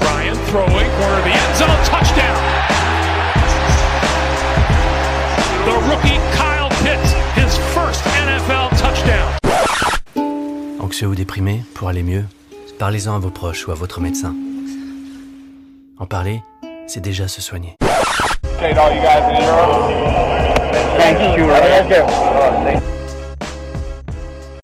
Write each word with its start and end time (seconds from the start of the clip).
Ryan 0.00 0.34
throwing 0.46 0.90
corner 0.98 1.18
of 1.18 1.24
the 1.24 1.30
end 1.30 1.56
zone 1.56 1.78
touchdown. 1.84 2.36
The 5.64 5.76
rookie 5.88 6.18
Kyle 6.34 6.70
Pitts, 6.82 7.12
his 7.36 7.56
first 7.72 8.02
NFL 8.04 8.68
touchdown. 8.78 9.30
Anxieux 10.80 11.06
ou 11.06 11.14
déprimé, 11.14 11.62
pour 11.74 11.88
aller 11.88 12.02
mieux, 12.02 12.24
parlez-en 12.80 13.14
à 13.14 13.20
vos 13.20 13.30
proches 13.30 13.68
ou 13.68 13.70
à 13.70 13.74
votre 13.74 14.00
médecin. 14.00 14.34
En 15.98 16.06
parler, 16.06 16.42
c'est 16.88 17.00
déjà 17.00 17.28
se 17.28 17.40
soigner. 17.40 17.76
Et 18.60 18.74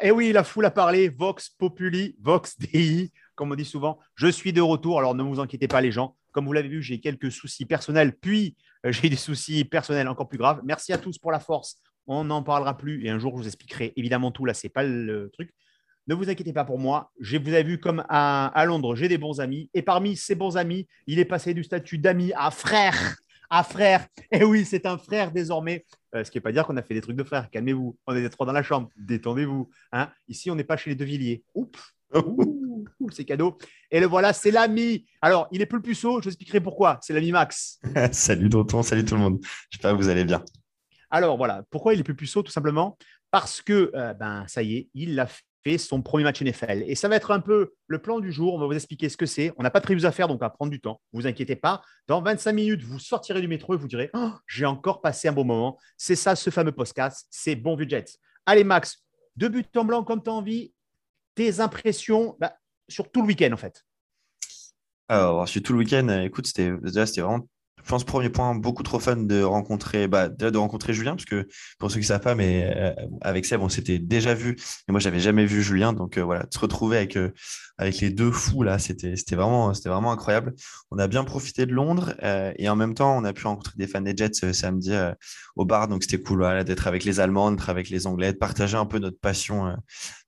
Eh 0.06 0.10
oui, 0.10 0.32
la 0.32 0.44
foule 0.44 0.66
a 0.66 0.70
parlé, 0.70 1.08
Vox 1.08 1.48
Populi, 1.48 2.14
Vox 2.20 2.58
Dei, 2.58 3.10
comme 3.34 3.52
on 3.52 3.54
dit 3.54 3.64
souvent. 3.64 3.98
Je 4.16 4.26
suis 4.26 4.52
de 4.52 4.60
retour, 4.60 4.98
alors 4.98 5.14
ne 5.14 5.22
vous 5.22 5.40
inquiétez 5.40 5.66
pas 5.66 5.80
les 5.80 5.90
gens. 5.90 6.14
Comme 6.30 6.44
vous 6.44 6.52
l'avez 6.52 6.68
vu, 6.68 6.82
j'ai 6.82 7.00
quelques 7.00 7.32
soucis 7.32 7.64
personnels, 7.64 8.14
puis 8.14 8.54
euh, 8.84 8.92
j'ai 8.92 9.08
des 9.08 9.16
soucis 9.16 9.64
personnels 9.64 10.06
encore 10.08 10.28
plus 10.28 10.36
graves. 10.36 10.60
Merci 10.62 10.92
à 10.92 10.98
tous 10.98 11.16
pour 11.16 11.32
la 11.32 11.40
force. 11.40 11.78
On 12.06 12.24
n'en 12.24 12.42
parlera 12.42 12.76
plus 12.76 13.02
et 13.06 13.08
un 13.08 13.18
jour, 13.18 13.32
je 13.32 13.44
vous 13.44 13.46
expliquerai 13.46 13.94
évidemment 13.96 14.30
tout. 14.30 14.44
Là, 14.44 14.52
c'est 14.52 14.68
pas 14.68 14.82
le 14.82 15.30
truc. 15.32 15.54
Ne 16.06 16.14
vous 16.14 16.28
inquiétez 16.28 16.52
pas 16.52 16.66
pour 16.66 16.78
moi. 16.78 17.10
Je 17.18 17.38
vous 17.38 17.54
avez 17.54 17.62
vu 17.62 17.80
comme 17.80 18.04
à, 18.10 18.48
à 18.48 18.64
Londres, 18.66 18.96
j'ai 18.96 19.08
des 19.08 19.16
bons 19.16 19.40
amis. 19.40 19.70
Et 19.72 19.80
parmi 19.80 20.16
ces 20.16 20.34
bons 20.34 20.58
amis, 20.58 20.86
il 21.06 21.18
est 21.18 21.24
passé 21.24 21.54
du 21.54 21.64
statut 21.64 21.96
d'ami 21.96 22.30
à 22.36 22.50
frère. 22.50 23.16
À 23.56 23.62
frère. 23.62 24.08
Et 24.32 24.42
oui, 24.42 24.64
c'est 24.64 24.84
un 24.84 24.98
frère 24.98 25.30
désormais. 25.30 25.84
Euh, 26.16 26.24
ce 26.24 26.30
qui 26.32 26.38
ne 26.38 26.40
veut 26.40 26.42
pas 26.42 26.50
dire 26.50 26.66
qu'on 26.66 26.76
a 26.76 26.82
fait 26.82 26.94
des 26.94 27.00
trucs 27.00 27.14
de 27.14 27.22
frère. 27.22 27.48
Calmez-vous. 27.52 27.96
On 28.04 28.16
est 28.16 28.20
des 28.20 28.28
trois 28.28 28.46
dans 28.46 28.52
la 28.52 28.64
chambre. 28.64 28.88
Détendez-vous. 28.96 29.70
Hein 29.92 30.10
Ici, 30.26 30.50
on 30.50 30.56
n'est 30.56 30.64
pas 30.64 30.76
chez 30.76 30.90
les 30.90 30.96
De 30.96 31.04
Villiers. 31.04 31.44
Oups. 31.54 31.78
Ouh, 32.16 33.10
c'est 33.12 33.24
cadeau. 33.24 33.56
Et 33.92 34.00
le 34.00 34.06
voilà, 34.06 34.32
c'est 34.32 34.50
l'ami. 34.50 35.06
Alors, 35.22 35.46
il 35.52 35.62
est 35.62 35.66
plus 35.66 35.80
puceau. 35.80 36.18
Je 36.18 36.24
vous 36.24 36.30
expliquerai 36.30 36.60
pourquoi. 36.60 36.98
C'est 37.00 37.12
l'ami 37.12 37.30
Max. 37.30 37.78
salut 38.10 38.48
Danton, 38.48 38.82
salut 38.82 39.04
tout 39.04 39.14
le 39.14 39.20
monde. 39.20 39.38
J'espère 39.70 39.92
que 39.92 39.98
vous 39.98 40.08
allez 40.08 40.24
bien. 40.24 40.44
Alors 41.08 41.36
voilà, 41.36 41.62
pourquoi 41.70 41.94
il 41.94 42.00
est 42.00 42.04
plus 42.04 42.16
puceau 42.16 42.42
Tout 42.42 42.50
simplement? 42.50 42.98
Parce 43.30 43.62
que, 43.62 43.92
euh, 43.94 44.14
ben, 44.14 44.44
ça 44.48 44.64
y 44.64 44.78
est, 44.78 44.88
il 44.94 45.20
a 45.20 45.28
fait 45.64 45.78
son 45.78 46.02
premier 46.02 46.24
match 46.24 46.42
NFL. 46.42 46.84
Et 46.86 46.94
ça 46.94 47.08
va 47.08 47.16
être 47.16 47.30
un 47.30 47.40
peu 47.40 47.72
le 47.86 47.98
plan 47.98 48.20
du 48.20 48.30
jour. 48.30 48.54
On 48.54 48.58
va 48.58 48.66
vous 48.66 48.74
expliquer 48.74 49.08
ce 49.08 49.16
que 49.16 49.26
c'est. 49.26 49.52
On 49.56 49.62
n'a 49.62 49.70
pas 49.70 49.80
de 49.80 49.84
prévues 49.84 50.04
à 50.04 50.12
faire, 50.12 50.28
donc 50.28 50.36
on 50.36 50.44
va 50.44 50.50
prendre 50.50 50.70
du 50.70 50.80
temps. 50.80 51.00
Vous 51.12 51.26
inquiétez 51.26 51.56
pas. 51.56 51.82
Dans 52.06 52.22
25 52.22 52.52
minutes, 52.52 52.82
vous 52.82 52.98
sortirez 52.98 53.40
du 53.40 53.48
métro 53.48 53.74
et 53.74 53.76
vous 53.76 53.88
direz 53.88 54.10
oh, 54.14 54.32
J'ai 54.46 54.66
encore 54.66 55.00
passé 55.00 55.28
un 55.28 55.32
bon 55.32 55.44
moment. 55.44 55.78
C'est 55.96 56.16
ça, 56.16 56.36
ce 56.36 56.50
fameux 56.50 56.72
podcast. 56.72 57.26
C'est 57.30 57.56
bon 57.56 57.76
vu 57.76 57.88
Jets. 57.88 58.18
Allez, 58.46 58.64
Max, 58.64 59.02
deux 59.36 59.48
buts 59.48 59.64
en 59.76 59.84
blanc 59.84 60.04
comme 60.04 60.22
tu 60.22 60.30
as 60.30 60.34
envie. 60.34 60.72
Tes 61.34 61.60
impressions 61.60 62.36
bah, 62.38 62.54
sur 62.88 63.10
tout 63.10 63.22
le 63.22 63.28
week-end, 63.28 63.52
en 63.52 63.56
fait. 63.56 63.84
Alors, 65.08 65.48
sur 65.48 65.62
tout 65.62 65.72
le 65.72 65.80
week-end, 65.80 66.08
écoute, 66.22 66.46
c'était 66.46 66.70
vraiment 66.70 67.46
je 67.84 67.90
pense 67.90 68.04
premier 68.04 68.30
point 68.30 68.54
beaucoup 68.54 68.82
trop 68.82 68.98
fun 68.98 69.16
de 69.16 69.42
rencontrer 69.42 70.08
bah, 70.08 70.28
de 70.28 70.56
rencontrer 70.56 70.94
Julien 70.94 71.12
parce 71.12 71.26
que 71.26 71.46
pour 71.78 71.90
ceux 71.90 71.96
qui 71.96 72.04
ne 72.04 72.06
savent 72.06 72.20
pas 72.20 72.34
mais 72.34 72.72
euh, 72.74 72.94
avec 73.20 73.44
Seb 73.44 73.60
on 73.60 73.68
s'était 73.68 73.98
déjà 73.98 74.34
vu 74.34 74.56
et 74.88 74.92
moi 74.92 75.00
j'avais 75.00 75.20
jamais 75.20 75.44
vu 75.44 75.62
Julien 75.62 75.92
donc 75.92 76.16
euh, 76.16 76.22
voilà 76.22 76.44
de 76.44 76.52
se 76.52 76.58
retrouver 76.58 76.96
avec 76.96 77.16
euh, 77.16 77.32
avec 77.76 78.00
les 78.00 78.10
deux 78.10 78.30
fous 78.30 78.62
là 78.62 78.78
c'était 78.78 79.14
vraiment 79.32 79.74
c'était 79.74 79.90
vraiment 79.90 80.12
incroyable. 80.12 80.54
On 80.90 80.98
a 80.98 81.08
bien 81.08 81.24
profité 81.24 81.66
de 81.66 81.72
Londres 81.72 82.14
euh, 82.22 82.52
et 82.56 82.68
en 82.68 82.76
même 82.76 82.94
temps 82.94 83.16
on 83.16 83.24
a 83.24 83.32
pu 83.32 83.46
rencontrer 83.46 83.74
des 83.76 83.86
fans 83.86 84.00
des 84.00 84.16
Jets 84.16 84.52
samedi 84.52 84.92
au 85.56 85.64
bar 85.64 85.88
donc 85.88 86.04
c'était 86.04 86.22
cool 86.22 86.38
voilà, 86.38 86.64
d'être 86.64 86.86
avec 86.86 87.04
les 87.04 87.20
Allemands 87.20 87.50
d'être 87.50 87.68
avec 87.68 87.90
les 87.90 88.06
Anglais 88.06 88.32
de 88.32 88.38
partager 88.38 88.76
un 88.76 88.86
peu 88.86 88.98
notre 88.98 89.18
passion 89.18 89.76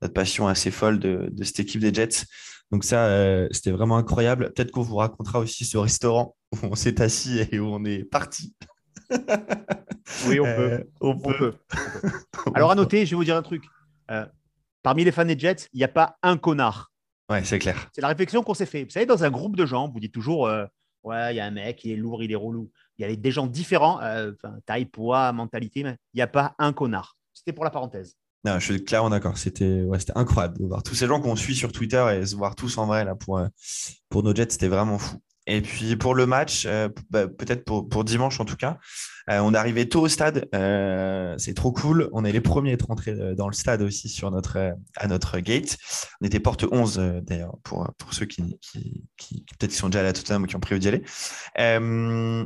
notre 0.03 0.15
passion 0.15 0.47
assez 0.47 0.71
folle 0.71 0.99
de, 0.99 1.29
de 1.33 1.45
cette 1.45 1.61
équipe 1.61 1.81
des 1.81 1.95
Jets 1.95 2.27
donc 2.73 2.85
ça, 2.85 3.07
euh, 3.07 3.49
c'était 3.51 3.71
vraiment 3.71 3.97
incroyable. 3.97 4.53
Peut-être 4.53 4.71
qu'on 4.73 4.83
vous 4.83 4.97
racontera 4.97 5.39
aussi 5.39 5.65
ce 5.65 5.79
restaurant 5.79 6.37
où 6.53 6.59
on 6.65 6.75
s'est 6.75 7.01
assis 7.01 7.41
et 7.51 7.59
où 7.59 7.67
on 7.67 7.85
est 7.85 8.05
parti. 8.05 8.55
Oui, 10.29 10.41
on 10.41 10.45
Euh, 10.47 10.79
peut. 10.79 10.89
on 11.01 11.09
On 11.11 11.19
peut. 11.19 11.37
peut. 11.39 11.55
Alors, 12.55 12.71
à 12.73 12.75
noter, 12.75 13.05
je 13.07 13.11
vais 13.11 13.17
vous 13.17 13.25
dire 13.25 13.37
un 13.37 13.43
truc. 13.43 13.65
Euh, 14.11 14.27
parmi 14.83 15.05
les 15.05 15.13
fans 15.13 15.25
des 15.25 15.39
Jets, 15.39 15.69
il 15.73 15.79
n'y 15.79 15.85
a 15.85 15.89
pas 15.89 16.17
un 16.23 16.37
connard. 16.37 16.93
Ouais, 17.31 17.45
c'est 17.45 17.59
clair. 17.59 17.89
C'est 17.93 18.01
la 18.01 18.09
réflexion 18.09 18.43
qu'on 18.43 18.55
s'est 18.55 18.67
fait. 18.67 18.85
Vous 18.85 18.91
savez, 18.91 19.07
dans 19.07 19.25
un 19.25 19.31
groupe 19.31 19.57
de 19.57 19.67
gens, 19.67 19.89
vous 19.89 20.01
dites 20.01 20.15
toujours 20.15 20.47
euh, 20.47 20.65
Ouais, 21.03 21.35
il 21.35 21.37
y 21.37 21.41
a 21.41 21.45
un 21.47 21.51
mec, 21.53 21.85
il 21.85 21.93
est 21.93 21.97
lourd, 21.97 22.23
il 22.23 22.33
est 22.33 22.37
relou. 22.37 22.71
Il 22.99 23.09
y 23.09 23.13
a 23.13 23.15
des 23.15 23.31
gens 23.31 23.47
différents, 23.47 24.01
euh, 24.03 24.33
taille, 24.65 24.87
poids, 24.87 25.33
mentalité, 25.33 25.85
mais 25.85 25.97
il 26.15 26.17
n'y 26.19 26.23
a 26.23 26.27
pas 26.27 26.55
un 26.59 26.73
connard. 26.73 27.17
C'était 27.33 27.53
pour 27.53 27.65
la 27.65 27.71
parenthèse. 27.71 28.17
Je 28.47 28.65
suis 28.65 28.85
clairement 28.85 29.11
d'accord. 29.11 29.37
C'était 29.39 29.85
incroyable 30.15 30.59
de 30.59 30.65
voir 30.65 30.83
tous 30.83 30.95
ces 30.95 31.07
gens 31.07 31.21
qu'on 31.21 31.37
suit 31.37 31.57
sur 31.57 31.73
Twitter 31.73 32.05
et 32.15 32.27
se 32.27 32.37
voir 32.37 32.55
tous 32.55 32.79
en 32.79 32.87
vrai 32.87 33.05
là 33.05 33.15
pour, 33.15 33.39
euh, 33.39 33.47
pour 34.09 34.23
nos 34.23 34.35
Jets, 34.35 34.51
c'était 34.51 34.69
vraiment 34.69 34.99
fou. 34.99 35.17
Et 35.49 35.61
puis 35.61 35.95
pour 35.97 36.15
le 36.15 36.27
match, 36.27 36.65
euh, 36.67 36.89
bah, 37.11 37.29
peut-être 37.29 37.65
pour, 37.65 37.89
pour 37.89 38.05
dimanche 38.05 38.41
en 38.41 38.45
tout 38.45 38.57
cas, 38.57 38.79
euh, 39.31 39.39
on 39.39 39.55
est 39.55 39.57
arrivé 39.57 39.89
tôt 39.89 40.03
au 40.03 40.09
stade. 40.09 40.49
c'est 41.39 41.55
trop 41.55 41.73
cool. 41.73 42.09
On 42.13 42.25
est 42.25 42.33
les 42.33 42.41
premiers 42.41 42.71
à 42.71 42.75
être 42.75 42.87
rentrés 42.87 43.15
dans 43.37 43.47
le 43.47 43.55
stade 43.55 43.83
aussi 43.83 44.09
sur 44.09 44.31
notre, 44.31 44.75
à 44.97 45.07
notre 45.07 45.39
gate. 45.39 45.79
On 46.21 46.27
était 46.27 46.41
porte 46.41 46.65
11 46.69 46.99
euh, 46.99 47.21
d'ailleurs 47.21 47.57
pour, 47.63 47.89
pour 47.97 48.13
ceux 48.13 48.27
qui, 48.27 48.59
qui, 49.17 49.45
peut-être 49.59 49.73
sont 49.73 49.89
déjà 49.89 50.01
allés 50.01 50.09
à 50.09 50.13
Tottenham 50.13 50.43
ou 50.43 50.47
qui 50.47 50.57
ont 50.57 50.61
prévu 50.61 50.81
d'y 50.81 50.89
aller. 50.89 51.03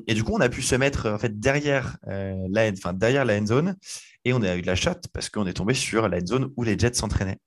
Et 0.06 0.14
du 0.14 0.22
coup, 0.22 0.32
on 0.34 0.40
a 0.40 0.48
pu 0.50 0.62
se 0.62 0.74
mettre 0.74 1.08
en 1.08 1.18
fait 1.18 1.40
derrière, 1.40 1.96
la, 2.06 2.70
derrière 2.92 3.24
la 3.24 3.38
end 3.38 3.46
zone 3.46 3.76
et 4.24 4.32
on 4.32 4.42
a 4.42 4.56
eu 4.56 4.62
de 4.62 4.66
la 4.66 4.74
shot 4.76 4.92
parce 5.12 5.28
qu'on 5.30 5.46
est 5.46 5.52
tombé 5.54 5.74
sur 5.74 6.08
la 6.08 6.20
zone 6.24 6.50
où 6.56 6.62
les 6.62 6.78
Jets 6.78 6.94
s'entraînaient. 6.94 7.38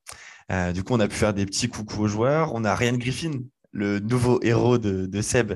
Euh, 0.51 0.71
du 0.73 0.83
coup, 0.83 0.93
on 0.93 0.99
a 0.99 1.07
pu 1.07 1.15
faire 1.15 1.33
des 1.33 1.45
petits 1.45 1.69
coucous 1.69 2.01
aux 2.01 2.07
joueurs. 2.07 2.53
On 2.53 2.63
a 2.65 2.75
Ryan 2.75 2.97
Griffin, 2.97 3.31
le 3.71 3.99
nouveau 3.99 4.39
héros 4.43 4.77
de, 4.77 5.05
de 5.05 5.21
Seb. 5.21 5.53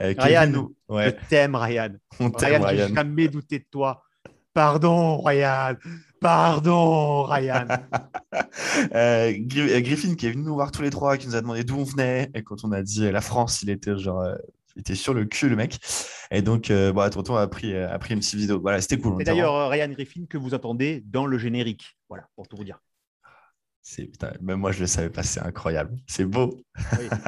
euh, 0.00 0.14
Ryan, 0.18 0.46
nous- 0.48 0.76
Ouais, 0.88 1.16
Je 1.22 1.28
t'aime, 1.28 1.54
Ryan. 1.54 1.90
on 2.20 2.30
t'aime, 2.30 2.62
Ryan, 2.62 2.84
Ryan. 2.86 2.94
jamais 2.94 3.28
douté 3.28 3.58
de 3.60 3.66
toi. 3.70 4.02
Pardon, 4.52 5.20
Ryan. 5.22 5.74
Pardon, 6.20 7.22
Ryan. 7.24 7.66
Euh, 8.94 9.32
Gri- 9.32 9.82
Griffin 9.82 10.14
qui 10.14 10.26
est 10.26 10.30
venu 10.32 10.42
nous 10.42 10.54
voir 10.54 10.70
tous 10.70 10.82
les 10.82 10.90
trois, 10.90 11.16
qui 11.16 11.26
nous 11.26 11.34
a 11.36 11.40
demandé 11.40 11.64
d'où 11.64 11.76
on 11.78 11.84
venait. 11.84 12.30
Et 12.34 12.42
quand 12.42 12.64
on 12.64 12.72
a 12.72 12.82
dit 12.82 13.10
la 13.10 13.20
France, 13.22 13.62
il 13.62 13.70
était 13.70 13.96
genre, 13.98 14.22
il 14.76 14.80
était 14.80 14.94
sur 14.94 15.14
le 15.14 15.24
cul, 15.24 15.48
le 15.48 15.56
mec. 15.56 15.78
Et 16.30 16.42
donc, 16.42 16.70
euh, 16.70 16.92
bon, 16.92 17.08
tonton 17.10 17.34
a 17.36 17.46
pris, 17.48 17.74
euh, 17.74 17.90
a 17.90 17.98
pris 17.98 18.14
une 18.14 18.20
petite 18.20 18.34
vidéo. 18.36 18.60
Voilà, 18.60 18.80
c'était 18.80 18.98
cool. 18.98 19.14
C'est 19.18 19.24
d'ailleurs 19.24 19.54
euh, 19.54 19.68
Ryan 19.68 19.88
Griffin 19.88 20.24
que 20.28 20.36
vous 20.38 20.54
entendez 20.54 21.02
dans 21.06 21.26
le 21.26 21.38
générique. 21.38 21.96
Voilà, 22.08 22.28
pour 22.36 22.46
tout 22.46 22.56
vous 22.56 22.64
dire. 22.64 22.78
C'est, 23.88 24.02
putain, 24.06 24.32
même 24.40 24.58
moi, 24.58 24.72
je 24.72 24.80
le 24.80 24.88
savais 24.88 25.10
pas, 25.10 25.22
c'est 25.22 25.40
incroyable. 25.40 25.96
C'est 26.06 26.24
beau. 26.24 26.60
Oui. 26.98 27.06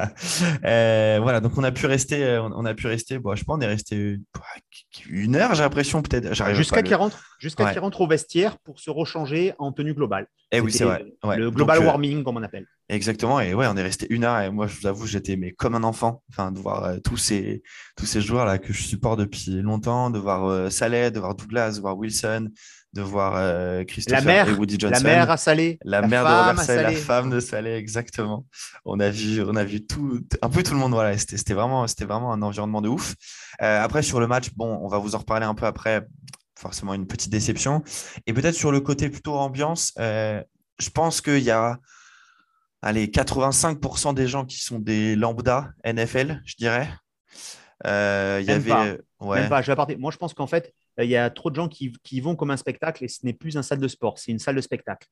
Euh, 0.65 1.19
voilà, 1.23 1.41
donc 1.41 1.57
on 1.57 1.65
a 1.65 1.71
pu 1.73 1.87
rester, 1.87 2.39
on 2.39 2.65
a 2.65 2.75
pu 2.75 2.87
rester, 2.87 3.19
bon, 3.19 3.35
je 3.35 3.45
pense, 3.45 3.57
on 3.59 3.61
est 3.61 3.67
resté 3.67 4.19
une 5.09 5.37
heure, 5.37 5.55
j'ai 5.55 5.63
l'impression, 5.63 6.03
peut-être. 6.03 6.35
Jusqu'à 6.55 6.77
le- 6.77 6.83
qu'il 6.83 6.95
rentre, 6.97 7.23
jusqu'à 7.39 7.65
Ouais. 7.65 7.73
qu'il 7.73 7.81
rentre 7.81 8.01
au 8.01 8.07
vestiaire 8.09 8.59
pour 8.59 8.81
se 8.81 8.91
rechanger 8.91 9.55
en 9.59 9.73
tenue 9.73 9.95
globale. 9.95 10.27
Eh 10.53 10.61
oui, 10.61 10.73
c'est 10.73 10.85
vrai. 10.85 11.05
Ouais. 11.25 11.37
Le 11.37 11.51
global 11.51 11.79
warming, 11.85 12.25
comme 12.25 12.37
on 12.37 12.43
appelle. 12.43 12.67
Exactement, 12.91 13.39
et 13.39 13.53
ouais, 13.53 13.67
on 13.67 13.77
est 13.77 13.83
resté 13.83 14.07
une 14.09 14.25
heure, 14.25 14.41
et 14.41 14.51
moi, 14.51 14.67
je 14.67 14.81
vous 14.81 14.87
avoue, 14.87 15.07
j'étais 15.07 15.37
mais 15.37 15.53
comme 15.53 15.75
un 15.75 15.85
enfant, 15.85 16.23
enfin, 16.31 16.51
de 16.53 16.59
voir 16.59 16.85
euh, 16.85 16.97
tous 17.05 17.19
ces, 17.19 17.63
tous 17.97 18.07
ces 18.07 18.23
joueurs-là 18.23 18.57
que 18.59 18.73
je 18.73 18.83
supporte 18.83 19.19
depuis 19.19 19.51
longtemps, 19.61 20.09
de 20.09 20.19
voir 20.19 20.47
euh, 20.47 20.71
Saleh, 20.71 21.11
de 21.11 21.21
voir 21.21 21.35
Douglas, 21.35 21.73
de 21.73 21.81
voir 21.81 21.99
Wilson, 21.99 22.49
de 22.95 23.03
voir 23.03 23.35
euh, 23.37 23.85
Christopher 23.85 24.21
La 24.21 24.25
mère, 24.25 24.49
et 24.49 24.53
Woody 24.53 24.79
Johnson. 24.79 25.03
La 25.05 25.11
mère 25.11 25.31
à 25.31 25.37
Salé. 25.37 25.79
La 25.85 26.01
mère 26.01 26.25
de 26.25 26.29
Robert 26.29 26.61
à 26.61 26.65
Saleh, 26.65 26.83
la 26.83 26.89
Salé. 26.89 27.01
femme 27.01 27.31
de 27.31 27.41
Saleh, 27.41 27.77
exactement. 27.77 28.47
On 28.85 28.99
a 29.01 29.11
vu, 29.11 29.43
on 29.43 29.55
a 29.57 29.65
vu 29.65 29.87
tout, 29.87 30.21
un 30.41 30.49
peu 30.49 30.63
tout 30.63 30.73
le 30.73 30.79
monde. 30.79 30.93
Voilà, 30.93 31.17
c'était 31.19 31.37
c'était 31.37 31.55
vraiment, 31.55 31.87
c'était 31.87 32.07
vraiment 32.07 32.33
un 32.33 32.41
environnement 32.43 32.81
de 32.81 32.89
ouf. 32.89 33.15
Euh, 33.63 33.83
après, 33.83 34.03
sur 34.03 34.21
le 34.21 34.27
match, 34.27 34.51
bon, 34.57 34.79
on 34.83 34.89
va 34.89 34.99
vous 34.99 35.15
en 35.15 35.19
reparler 35.19 35.47
un 35.47 35.55
peu 35.55 35.67
après. 35.67 36.07
Forcément, 36.59 36.95
une 36.95 37.07
petite 37.07 37.31
déception. 37.31 37.85
Et 38.27 38.33
peut-être 38.33 38.57
sur 38.57 38.73
le 38.73 38.81
côté 38.81 39.11
plutôt 39.11 39.35
ambiance, 39.37 39.93
euh, 40.01 40.43
je 40.81 40.91
pense 40.91 41.21
qu'il 41.21 41.39
y 41.39 41.53
a, 41.53 41.79
allez, 42.83 43.07
85% 43.07 44.15
des 44.15 44.27
gens 44.27 44.45
qui 44.45 44.59
sont 44.59 44.79
des 44.79 45.17
lambda 45.17 45.71
NFL, 45.85 46.43
je 46.45 46.57
dirais. 46.57 46.89
Euh, 47.87 48.39
Il 48.41 48.45
y 48.45 48.49
Même 48.49 48.57
avait, 48.57 48.97
pas. 49.19 49.25
ouais, 49.25 49.41
Même 49.41 49.49
pas, 49.49 49.63
je 49.63 49.73
vais. 49.73 49.97
Moi, 49.97 50.11
je 50.11 50.17
pense 50.17 50.35
qu'en 50.35 50.47
fait, 50.47 50.75
euh, 50.99 51.05
il 51.05 51.11
y 51.11 51.17
a 51.17 51.31
trop 51.31 51.51
de 51.51 51.55
gens 51.57 51.69
qui, 51.69 52.21
vont 52.21 52.37
comme 52.37 52.51
un 52.51 52.57
spectacle 52.57 53.05
et 53.05 53.09
ce 53.09 53.25
n'est 53.25 53.33
plus 53.33 53.57
un 53.57 53.63
salle 53.63 53.79
de 53.79 53.89
sport, 53.89 54.19
c'est 54.19 54.33
une 54.33 54.39
salle 54.39 54.57
de 54.57 54.61
spectacle. 54.61 55.07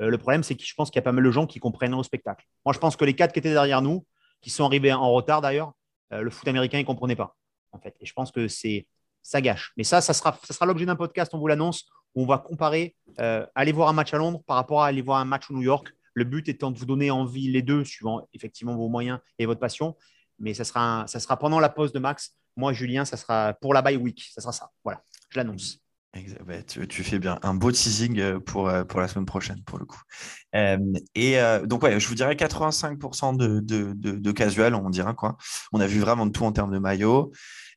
Euh, 0.00 0.08
le 0.08 0.18
problème, 0.18 0.42
c'est 0.42 0.54
que 0.54 0.64
je 0.64 0.74
pense 0.74 0.90
qu'il 0.90 0.96
y 0.98 1.00
a 1.00 1.02
pas 1.02 1.12
mal 1.12 1.24
de 1.24 1.30
gens 1.30 1.46
qui 1.46 1.58
comprennent 1.58 1.94
au 1.94 2.02
spectacle. 2.02 2.44
Moi, 2.64 2.72
je 2.72 2.78
pense 2.78 2.96
que 2.96 3.04
les 3.04 3.14
quatre 3.14 3.32
qui 3.32 3.40
étaient 3.40 3.52
derrière 3.52 3.82
nous, 3.82 4.06
qui 4.40 4.50
sont 4.50 4.64
arrivés 4.64 4.92
en 4.92 5.10
retard 5.12 5.40
d'ailleurs, 5.40 5.72
euh, 6.12 6.22
le 6.22 6.30
foot 6.30 6.48
américain, 6.48 6.78
ils 6.78 6.82
ne 6.82 6.86
comprenaient 6.86 7.16
pas. 7.16 7.36
En 7.72 7.78
fait. 7.78 7.94
Et 8.00 8.06
je 8.06 8.12
pense 8.14 8.30
que 8.30 8.48
c'est 8.48 8.86
ça 9.22 9.40
gâche. 9.40 9.72
Mais 9.76 9.84
ça, 9.84 10.00
ça 10.00 10.14
sera, 10.14 10.38
ça 10.44 10.54
sera 10.54 10.64
l'objet 10.64 10.86
d'un 10.86 10.96
podcast, 10.96 11.34
on 11.34 11.38
vous 11.38 11.48
l'annonce, 11.48 11.86
où 12.14 12.22
on 12.22 12.26
va 12.26 12.38
comparer 12.38 12.96
euh, 13.18 13.46
aller 13.54 13.72
voir 13.72 13.88
un 13.88 13.92
match 13.92 14.14
à 14.14 14.18
Londres 14.18 14.40
par 14.46 14.56
rapport 14.56 14.82
à 14.82 14.86
aller 14.86 15.02
voir 15.02 15.18
un 15.18 15.24
match 15.24 15.50
au 15.50 15.54
New 15.54 15.62
York. 15.62 15.92
Le 16.18 16.24
but 16.24 16.48
étant 16.48 16.72
de 16.72 16.78
vous 16.78 16.86
donner 16.86 17.10
envie 17.10 17.50
les 17.50 17.62
deux, 17.62 17.84
suivant 17.84 18.28
effectivement 18.34 18.76
vos 18.76 18.88
moyens 18.88 19.20
et 19.38 19.46
votre 19.46 19.60
passion. 19.60 19.96
Mais 20.40 20.52
ça 20.52 20.64
sera, 20.64 21.04
ça 21.06 21.20
sera 21.20 21.38
pendant 21.38 21.60
la 21.60 21.68
pause 21.68 21.92
de 21.92 21.98
Max. 22.00 22.34
Moi, 22.56 22.72
Julien, 22.72 23.04
ça 23.04 23.16
sera 23.16 23.54
pour 23.60 23.72
la 23.72 23.82
bye 23.82 23.96
week. 23.96 24.30
Ça 24.34 24.40
sera 24.40 24.52
ça. 24.52 24.70
Voilà, 24.84 25.02
je 25.30 25.38
l'annonce. 25.38 25.80
Exact. 26.14 26.42
Bah, 26.44 26.62
tu, 26.62 27.04
fais 27.04 27.18
bien 27.18 27.38
un 27.42 27.54
beau 27.54 27.70
teasing 27.70 28.18
euh, 28.18 28.40
pour, 28.40 28.68
euh, 28.68 28.82
pour 28.82 29.00
la 29.00 29.08
semaine 29.08 29.26
prochaine, 29.26 29.62
pour 29.64 29.78
le 29.78 29.84
coup. 29.84 30.00
Euh, 30.54 30.78
et 31.14 31.38
donc, 31.66 31.82
ouais, 31.82 32.00
je 32.00 32.08
vous 32.08 32.14
dirais 32.14 32.34
85% 32.34 33.36
de, 33.36 33.60
de, 33.60 34.32
casual, 34.32 34.74
on 34.74 34.90
dirait 34.90 35.14
quoi. 35.14 35.36
On 35.72 35.80
a 35.80 35.86
vu 35.86 36.00
vraiment 36.00 36.28
tout 36.28 36.44
en 36.44 36.52
termes 36.52 36.72
de 36.72 36.78
maillot. 36.78 37.32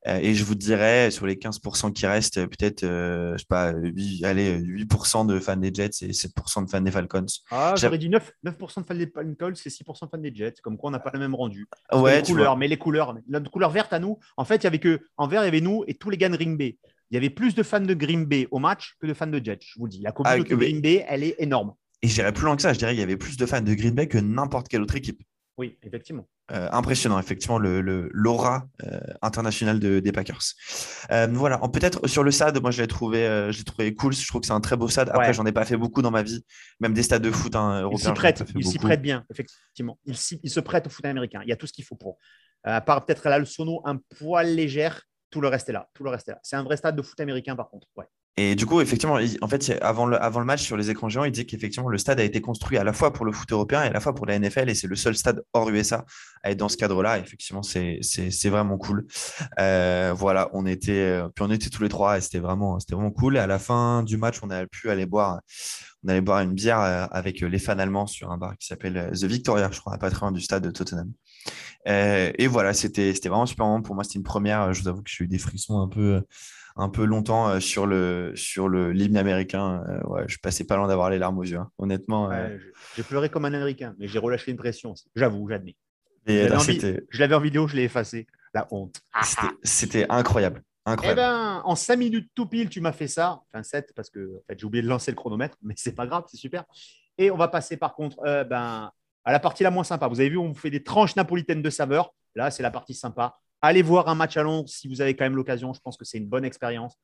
Euh, 0.07 0.17
et 0.19 0.33
je 0.33 0.43
vous 0.43 0.55
dirais, 0.55 1.11
sur 1.11 1.27
les 1.27 1.35
15% 1.35 1.93
qui 1.93 2.07
restent, 2.07 2.43
peut-être, 2.47 2.83
euh, 2.83 3.33
je 3.33 3.39
sais 3.39 3.45
pas, 3.47 3.71
8, 3.73 4.23
allez, 4.25 4.57
8% 4.59 5.25
de 5.27 5.39
fans 5.39 5.57
des 5.57 5.71
Jets 5.71 6.01
et 6.01 6.11
7% 6.11 6.65
de 6.65 6.69
fans 6.69 6.81
des 6.81 6.89
Falcons. 6.89 7.25
Ah, 7.51 7.75
j'aurais 7.77 7.99
dit 7.99 8.09
9, 8.09 8.31
9% 8.43 8.81
de 8.81 8.85
fans 8.87 8.95
des 8.95 9.07
Falcons 9.07 9.53
et 9.53 9.69
6% 9.69 10.05
de 10.05 10.09
fans 10.09 10.17
des 10.17 10.33
Jets. 10.33 10.55
Comme 10.63 10.77
quoi, 10.77 10.89
on 10.89 10.91
n'a 10.91 10.99
pas 10.99 11.11
le 11.13 11.19
même 11.19 11.35
rendu. 11.35 11.67
Ouais, 11.93 12.17
les 12.17 12.23
couleurs, 12.23 12.45
vois. 12.53 12.55
mais 12.57 12.67
les 12.67 12.77
couleurs, 12.77 13.15
la 13.29 13.39
couleur 13.41 13.69
verte 13.69 13.93
à 13.93 13.99
nous, 13.99 14.17
en 14.37 14.45
fait, 14.45 14.55
il 14.57 14.63
y 14.63 14.67
avait 14.67 14.79
que 14.79 14.99
en 15.17 15.27
vert, 15.27 15.43
il 15.43 15.45
y 15.45 15.49
avait 15.49 15.61
nous 15.61 15.83
et 15.87 15.93
tous 15.93 16.09
les 16.09 16.17
gars 16.17 16.29
de 16.29 16.35
Green 16.35 16.57
Bay. 16.57 16.77
Il 17.11 17.15
y 17.15 17.17
avait 17.17 17.29
plus 17.29 17.53
de 17.53 17.61
fans 17.61 17.81
de 17.81 17.93
Green 17.93 18.25
Bay 18.25 18.47
au 18.51 18.57
match 18.59 18.95
que 18.99 19.05
de 19.05 19.13
fans 19.13 19.27
de 19.27 19.43
Jets. 19.43 19.59
Je 19.61 19.77
vous 19.79 19.85
le 19.85 19.91
dis, 19.91 20.01
la 20.01 20.11
communauté 20.13 20.47
Ah, 20.47 20.55
de 20.55 20.59
mais- 20.59 20.65
Green 20.65 20.81
Bay, 20.81 21.05
elle 21.07 21.23
est 21.23 21.35
énorme. 21.39 21.73
Et 22.01 22.07
j'irais 22.07 22.31
plus 22.33 22.45
loin 22.45 22.55
que 22.55 22.63
ça. 22.63 22.73
Je 22.73 22.79
dirais 22.79 22.93
qu'il 22.93 23.01
y 23.01 23.03
avait 23.03 23.17
plus 23.17 23.37
de 23.37 23.45
fans 23.45 23.61
de 23.61 23.73
Green 23.75 23.93
Bay 23.93 24.07
que 24.07 24.17
n'importe 24.17 24.67
quelle 24.67 24.81
autre 24.81 24.95
équipe. 24.95 25.21
Oui, 25.61 25.77
effectivement. 25.83 26.27
Euh, 26.51 26.67
impressionnant, 26.71 27.19
effectivement, 27.19 27.59
le, 27.59 27.81
le- 27.81 28.09
l'aura 28.13 28.67
euh, 28.83 28.99
internationale 29.21 29.79
de- 29.79 29.99
des 29.99 30.11
Packers. 30.11 30.41
Euh, 31.11 31.27
voilà, 31.31 31.59
peut-être 31.71 32.07
sur 32.07 32.23
le 32.23 32.31
stade, 32.31 32.59
moi 32.59 32.71
je 32.71 32.81
l'ai 32.81 32.87
trouvé, 32.87 33.27
euh, 33.27 33.51
je 33.51 33.61
trouvé 33.63 33.93
cool. 33.93 34.11
Je 34.13 34.27
trouve 34.27 34.41
que 34.41 34.47
c'est 34.47 34.53
un 34.53 34.59
très 34.59 34.75
beau 34.75 34.87
stade. 34.87 35.09
Après, 35.09 35.27
Ouais. 35.27 35.33
j'en 35.35 35.45
ai 35.45 35.51
pas 35.51 35.63
fait 35.63 35.77
beaucoup 35.77 36.01
dans 36.01 36.09
ma 36.09 36.23
vie, 36.23 36.43
même 36.79 36.93
des 36.95 37.03
stades 37.03 37.21
de 37.21 37.29
foot 37.29 37.55
hein, 37.55 37.77
Il 37.77 37.83
européens. 37.83 38.07
s'y 38.09 38.13
prête, 38.13 38.43
il 38.55 38.65
s'y 38.65 38.79
prête 38.79 39.03
bien, 39.03 39.23
effectivement. 39.29 39.99
Il, 40.05 40.17
se 40.17 40.59
prête 40.59 40.87
au 40.87 40.89
foot 40.89 41.05
américain. 41.05 41.41
Il 41.43 41.49
y 41.49 41.53
a 41.53 41.55
tout 41.55 41.67
ce 41.67 41.73
qu'il 41.73 41.85
faut 41.85 41.95
pour. 41.95 42.17
À 42.63 42.81
part 42.81 43.05
peut-être 43.05 43.29
là 43.29 43.37
le 43.37 43.45
sono 43.45 43.81
un 43.85 43.97
poil 44.17 44.47
légère, 44.55 45.03
tout 45.29 45.41
le 45.41 45.47
reste 45.47 45.69
est 45.69 45.73
là. 45.73 45.89
Tout 45.93 46.03
le 46.03 46.09
reste 46.09 46.27
est 46.27 46.31
là. 46.31 46.39
C'est 46.41 46.55
un 46.55 46.63
vrai 46.63 46.75
stade 46.75 46.95
de 46.95 47.03
foot 47.03 47.19
américain 47.19 47.55
par 47.55 47.69
contre. 47.69 47.87
Ouais. 47.95 48.05
Et 48.37 48.55
du 48.55 48.65
coup, 48.65 48.79
effectivement, 48.79 49.19
en 49.41 49.47
fait, 49.49 49.77
avant 49.81 50.05
le, 50.05 50.45
match 50.45 50.63
sur 50.63 50.77
les 50.77 50.89
écrans 50.89 51.09
géants, 51.09 51.25
il 51.25 51.31
disait 51.31 51.45
qu'effectivement, 51.45 51.89
le 51.89 51.97
stade 51.97 52.19
a 52.19 52.23
été 52.23 52.39
construit 52.39 52.77
à 52.77 52.83
la 52.85 52.93
fois 52.93 53.11
pour 53.11 53.25
le 53.25 53.33
foot 53.33 53.51
européen 53.51 53.83
et 53.83 53.87
à 53.87 53.91
la 53.91 53.99
fois 53.99 54.15
pour 54.15 54.25
la 54.25 54.39
NFL. 54.39 54.69
Et 54.69 54.75
c'est 54.75 54.87
le 54.87 54.95
seul 54.95 55.15
stade 55.17 55.43
hors 55.51 55.69
USA 55.69 56.05
à 56.41 56.51
être 56.51 56.57
dans 56.57 56.69
ce 56.69 56.77
cadre-là. 56.77 57.19
Effectivement, 57.19 57.61
c'est 57.61 57.99
vraiment 58.49 58.77
cool. 58.77 59.05
Euh, 59.59 60.13
voilà, 60.15 60.49
on 60.53 60.65
était, 60.65 60.91
euh, 60.91 61.27
puis 61.27 61.43
on 61.45 61.51
était 61.51 61.69
tous 61.69 61.83
les 61.83 61.89
trois 61.89 62.17
et 62.17 62.21
c'était 62.21 62.39
vraiment, 62.39 62.77
vraiment 62.89 63.11
cool. 63.11 63.35
Et 63.35 63.39
à 63.39 63.47
la 63.47 63.59
fin 63.59 64.01
du 64.01 64.15
match, 64.15 64.39
on 64.43 64.49
a 64.49 64.65
pu 64.65 64.89
aller 64.89 65.05
boire, 65.05 65.41
on 66.07 66.21
boire 66.21 66.39
une 66.39 66.53
bière 66.53 66.79
euh, 66.79 67.05
avec 67.11 67.41
les 67.41 67.59
fans 67.59 67.79
allemands 67.79 68.07
sur 68.07 68.31
un 68.31 68.37
bar 68.37 68.57
qui 68.57 68.65
s'appelle 68.65 69.11
The 69.13 69.25
Victoria, 69.25 69.69
je 69.73 69.79
crois, 69.81 69.97
pas 69.97 70.09
très 70.09 70.21
loin 70.21 70.31
du 70.31 70.41
stade 70.41 70.63
de 70.63 70.71
Tottenham. 70.71 71.11
Et 71.85 72.47
voilà, 72.47 72.73
c'était 72.73 73.11
vraiment 73.25 73.45
super. 73.45 73.67
Pour 73.83 73.93
moi, 73.93 74.05
c'était 74.05 74.19
une 74.19 74.23
première. 74.23 74.73
Je 74.73 74.83
vous 74.83 74.87
avoue 74.87 75.01
que 75.01 75.09
j'ai 75.09 75.25
eu 75.25 75.27
des 75.27 75.37
frissons 75.37 75.81
un 75.81 75.89
peu, 75.89 76.21
un 76.75 76.89
peu 76.89 77.03
longtemps 77.05 77.49
euh, 77.49 77.59
sur 77.59 77.85
le 77.85 78.31
sur 78.35 78.67
le 78.69 78.91
l'hymne 78.91 79.17
américain. 79.17 79.83
Euh, 79.89 80.01
ouais, 80.07 80.23
je 80.27 80.37
passais 80.39 80.63
pas 80.65 80.77
loin 80.77 80.87
d'avoir 80.87 81.09
les 81.09 81.17
larmes 81.19 81.37
aux 81.37 81.43
yeux. 81.43 81.57
hein. 81.57 81.69
Honnêtement, 81.77 82.31
euh, 82.31 82.47
Ouais, 82.47 82.59
j'ai- 82.95 83.03
pleuré 83.03 83.29
comme 83.29 83.45
un 83.45 83.53
américain, 83.53 83.95
mais 83.99 84.07
j'ai 84.07 84.19
relâché 84.19 84.51
une 84.51 84.57
pression. 84.57 84.93
J'avoue, 85.15 85.47
j'admets. 85.49 85.75
Je 86.27 87.19
l'avais 87.19 87.35
en 87.35 87.39
vidéo, 87.39 87.67
je 87.67 87.75
l'ai 87.75 87.83
effacé. 87.83 88.27
La 88.53 88.67
honte. 88.71 88.95
c'était- 89.23 89.47
c'était 89.63 90.05
incroyable, 90.09 90.61
Eh 90.85 90.89
incroyable. 90.91 91.19
ben, 91.21 91.61
en 91.63 91.75
5 91.75 91.95
minutes 91.95 92.29
tout 92.35 92.45
pile, 92.47 92.69
tu 92.69 92.81
m'as 92.81 92.91
fait 92.91 93.07
ça. 93.07 93.41
Enfin, 93.53 93.63
7, 93.63 93.93
parce 93.95 94.09
que 94.09 94.19
en 94.19 94.41
fait, 94.47 94.59
j'ai 94.59 94.65
oublié 94.65 94.81
de 94.83 94.87
lancer 94.89 95.09
le 95.11 95.15
chronomètre, 95.15 95.55
mais 95.61 95.73
c'est 95.77 95.95
pas 95.95 96.05
grave, 96.05 96.25
c'est 96.27 96.35
super. 96.37 96.65
Et 97.17 97.31
on 97.31 97.37
va 97.37 97.47
passer 97.47 97.77
par 97.77 97.95
contre 97.95 98.17
euh, 98.25 98.43
ben, 98.43 98.91
à 99.23 99.31
la 99.31 99.39
partie 99.39 99.63
la 99.63 99.71
moins 99.71 99.83
sympa. 99.85 100.07
Vous 100.07 100.19
avez 100.19 100.29
vu, 100.29 100.37
on 100.37 100.49
vous 100.49 100.53
fait 100.59 100.69
des 100.69 100.83
tranches 100.83 101.15
napolitaines 101.15 101.61
de 101.61 101.69
saveur. 101.69 102.13
Là, 102.35 102.51
c'est 102.51 102.63
la 102.63 102.71
partie 102.71 102.93
sympa. 102.93 103.37
Allez 103.61 103.81
voir 103.83 104.07
un 104.09 104.15
match 104.15 104.37
à 104.37 104.43
Londres 104.43 104.67
si 104.69 104.87
vous 104.87 105.01
avez 105.01 105.15
quand 105.15 105.23
même 105.25 105.35
l'occasion. 105.35 105.73
Je 105.73 105.79
pense 105.81 105.97
que 105.97 106.05
c'est 106.05 106.17
une 106.17 106.27
bonne 106.27 106.45
expérience. 106.45 106.97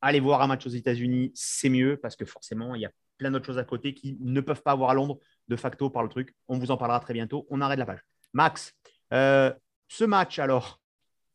Allez 0.00 0.20
voir 0.20 0.40
un 0.40 0.46
match 0.46 0.66
aux 0.66 0.70
États-Unis, 0.70 1.30
c'est 1.34 1.68
mieux 1.68 1.98
parce 1.98 2.16
que 2.16 2.24
forcément, 2.24 2.74
il 2.74 2.80
y 2.80 2.86
a 2.86 2.90
plein 3.18 3.30
d'autres 3.30 3.44
choses 3.44 3.58
à 3.58 3.64
côté 3.64 3.92
qui 3.92 4.16
ne 4.20 4.40
peuvent 4.40 4.62
pas 4.62 4.72
avoir 4.72 4.90
à 4.90 4.94
Londres 4.94 5.18
de 5.48 5.56
facto 5.56 5.90
par 5.90 6.02
le 6.02 6.08
truc. 6.08 6.34
On 6.48 6.58
vous 6.58 6.70
en 6.70 6.78
parlera 6.78 7.00
très 7.00 7.12
bientôt. 7.12 7.46
On 7.50 7.60
arrête 7.60 7.78
la 7.78 7.84
page. 7.84 8.00
Max, 8.32 8.72
euh, 9.12 9.52
ce 9.88 10.04
match 10.04 10.38
alors, 10.38 10.80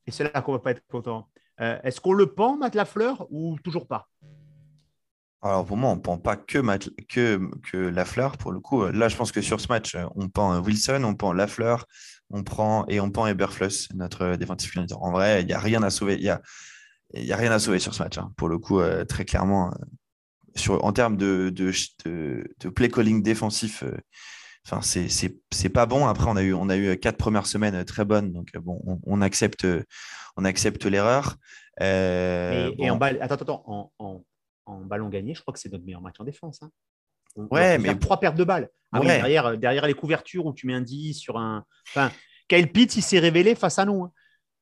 et 0.08 0.12
c'est 0.12 0.24
là 0.24 0.42
qu'on 0.42 0.54
va 0.54 0.60
pas 0.60 0.72
être 0.72 0.82
content. 0.88 1.30
Euh, 1.62 1.80
Est-ce 1.84 2.02
qu'on 2.02 2.14
le 2.14 2.34
pend, 2.34 2.58
Matt 2.58 2.74
Lafleur, 2.74 3.28
ou 3.30 3.60
toujours 3.64 3.88
pas? 3.88 4.10
Alors 5.44 5.64
pour 5.64 5.78
moi, 5.78 5.92
on 5.92 5.98
ne 5.98 6.02
pend 6.02 6.18
pas 6.18 6.38
que, 6.38 6.58
que, 7.04 7.52
que 7.70 7.78
Lafleur 7.78 8.36
pour 8.36 8.52
le 8.52 8.60
coup. 8.60 8.84
Là, 8.88 9.10
je 9.10 9.16
pense 9.16 9.32
que 9.32 9.42
sur 9.42 9.62
ce 9.62 9.68
match, 9.68 9.96
on 10.16 10.28
pend 10.28 10.60
Wilson, 10.60 11.04
on 11.04 11.14
pend 11.14 11.34
Lafleur, 11.34 11.86
on 12.30 12.44
prend 12.44 12.86
et 12.88 13.00
on 13.00 13.12
pend 13.12 13.28
Eberfluss, 13.28 13.90
notre 13.94 14.36
défensif 14.36 14.74
coordinateur. 14.74 15.04
En 15.04 15.12
vrai, 15.12 15.42
il 15.42 15.48
n'y 15.48 15.54
a 15.54 15.60
rien 15.60 15.84
à 15.84 15.90
sauver. 15.90 16.16
Il 16.16 16.24
y 16.24 16.30
a, 16.30 16.42
il 17.14 17.24
y 17.24 17.34
a 17.34 17.38
rien 17.38 17.52
à 17.52 17.60
sauver 17.60 17.80
sur 17.80 17.94
ce 17.94 18.02
match. 18.04 18.18
hein. 18.18 18.32
Pour 18.36 18.50
le 18.50 18.58
coup, 18.58 18.80
euh, 18.80 19.06
très 19.06 19.26
clairement, 19.26 19.70
euh, 19.72 19.76
sur, 20.56 20.84
en 20.84 20.92
termes 20.94 21.18
de, 21.18 21.50
de, 21.50 21.72
de, 22.06 22.48
de 22.60 22.70
play 22.70 22.90
calling 22.90 23.22
défensif, 23.22 23.84
euh, 23.84 23.96
enfin, 24.66 24.82
c'est 24.82 25.10
c'est 25.10 25.38
c'est 25.52 25.70
pas 25.70 25.86
bon. 25.86 26.08
Après, 26.08 26.28
on 26.30 26.36
a 26.36 26.42
eu 26.44 26.54
on 26.54 26.70
a 26.70 26.78
eu 26.78 26.98
quatre 26.98 27.18
premières 27.18 27.46
semaines 27.46 27.86
très 27.86 28.06
bonnes, 28.06 28.32
donc 28.34 28.50
euh, 28.56 28.60
bon, 28.60 28.82
on, 28.86 29.00
on 29.06 29.22
accepte 29.22 29.68
on 30.38 30.46
accepte 30.46 30.86
l'erreur. 30.86 31.36
Euh, 31.82 32.70
et, 32.70 32.86
et 32.86 32.88
bon. 32.88 32.92
en 32.92 32.98
balle, 32.98 33.18
attends, 33.22 33.36
attends, 33.36 33.64
en, 33.68 33.92
en, 34.00 34.26
en 34.66 34.82
ballon 34.82 35.10
gagné, 35.10 35.36
je 35.36 35.42
crois 35.42 35.54
que 35.54 35.60
c'est 35.60 35.72
notre 35.72 35.84
meilleur 35.86 36.02
match 36.02 36.16
en 36.20 36.24
défense. 36.24 36.64
hein. 36.64 36.72
On- 37.36 37.48
Ouais, 37.52 37.78
mais 37.78 37.98
trois 37.98 38.20
pertes 38.20 38.36
de 38.38 38.44
balles. 38.44 38.70
Ah 38.92 39.00
oui, 39.02 39.08
Ouais. 39.08 39.18
derrière, 39.18 39.58
derrière 39.58 39.88
les 39.88 39.94
couvertures 39.94 40.46
où 40.46 40.54
tu 40.54 40.68
mets 40.68 40.74
un 40.74 40.82
10 40.82 41.16
sur 41.16 41.38
un. 41.38 41.66
Enfin, 41.90 42.12
Kyle 42.48 42.72
Pitts, 42.72 42.96
il 42.96 43.02
s'est 43.02 43.20
révélé 43.20 43.56
face 43.56 43.78
à 43.80 43.86
nous. 43.86 44.04
hein. 44.04 44.12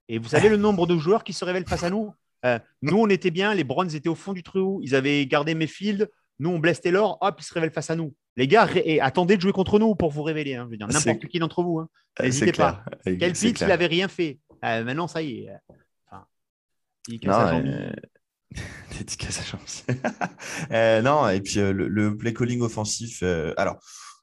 Et 0.09 0.17
vous 0.17 0.27
savez 0.29 0.49
le 0.49 0.57
nombre 0.57 0.87
de 0.87 0.97
joueurs 0.97 1.23
qui 1.23 1.33
se 1.33 1.45
révèlent 1.45 1.67
face 1.67 1.83
à 1.83 1.89
nous? 1.89 2.13
Euh, 2.45 2.59
Nous, 2.81 2.97
on 2.97 3.07
était 3.07 3.31
bien, 3.31 3.53
les 3.53 3.63
Browns 3.63 3.93
étaient 3.95 4.09
au 4.09 4.15
fond 4.15 4.33
du 4.33 4.43
trou, 4.43 4.81
ils 4.83 4.95
avaient 4.95 5.25
gardé 5.25 5.55
Mayfield. 5.55 6.09
Nous, 6.39 6.49
on 6.49 6.59
blesse 6.59 6.81
Taylor, 6.81 7.17
hop, 7.21 7.35
ils 7.39 7.43
se 7.43 7.53
révèlent 7.53 7.71
face 7.71 7.89
à 7.89 7.95
nous. 7.95 8.13
Les 8.35 8.47
gars, 8.47 8.67
et 8.75 8.99
attendez 8.99 9.35
de 9.37 9.41
jouer 9.41 9.51
contre 9.53 9.77
nous 9.79 9.95
pour 9.95 10.09
vous 10.11 10.23
révéler. 10.23 10.55
hein. 10.55 10.63
Je 10.65 10.71
veux 10.71 10.77
dire, 10.77 10.87
C'est- 10.91 11.09
n'importe 11.09 11.27
qui 11.31 11.39
d'entre 11.39 11.61
vous. 11.63 11.79
hein. 11.79 11.87
Euh, 12.19 12.23
n'hésitez 12.23 12.51
pas. 12.51 12.83
clair. 13.03 13.17
Quel 13.19 13.33
clair. 13.33 13.53
il 13.61 13.67
n'avait 13.67 13.85
rien 13.85 14.07
fait. 14.07 14.39
Euh, 14.65 14.83
maintenant, 14.83 15.07
ça 15.07 15.21
y 15.21 15.41
est. 15.43 15.49
euh, 15.49 15.75
Enfin, 16.11 16.25
il 17.07 17.19
casse 17.19 17.51
Non, 17.53 17.65
euh, 17.65 17.91
dédicace 18.97 19.39
à. 19.39 19.57
Euh, 20.71 21.01
non, 21.01 21.29
et 21.29 21.41
puis 21.41 21.59
euh, 21.59 21.71
le, 21.73 22.15
play 22.17 22.33
calling 22.33 22.61
offensif, 22.61 23.19
euh, 23.23 23.53
alors 23.57 23.77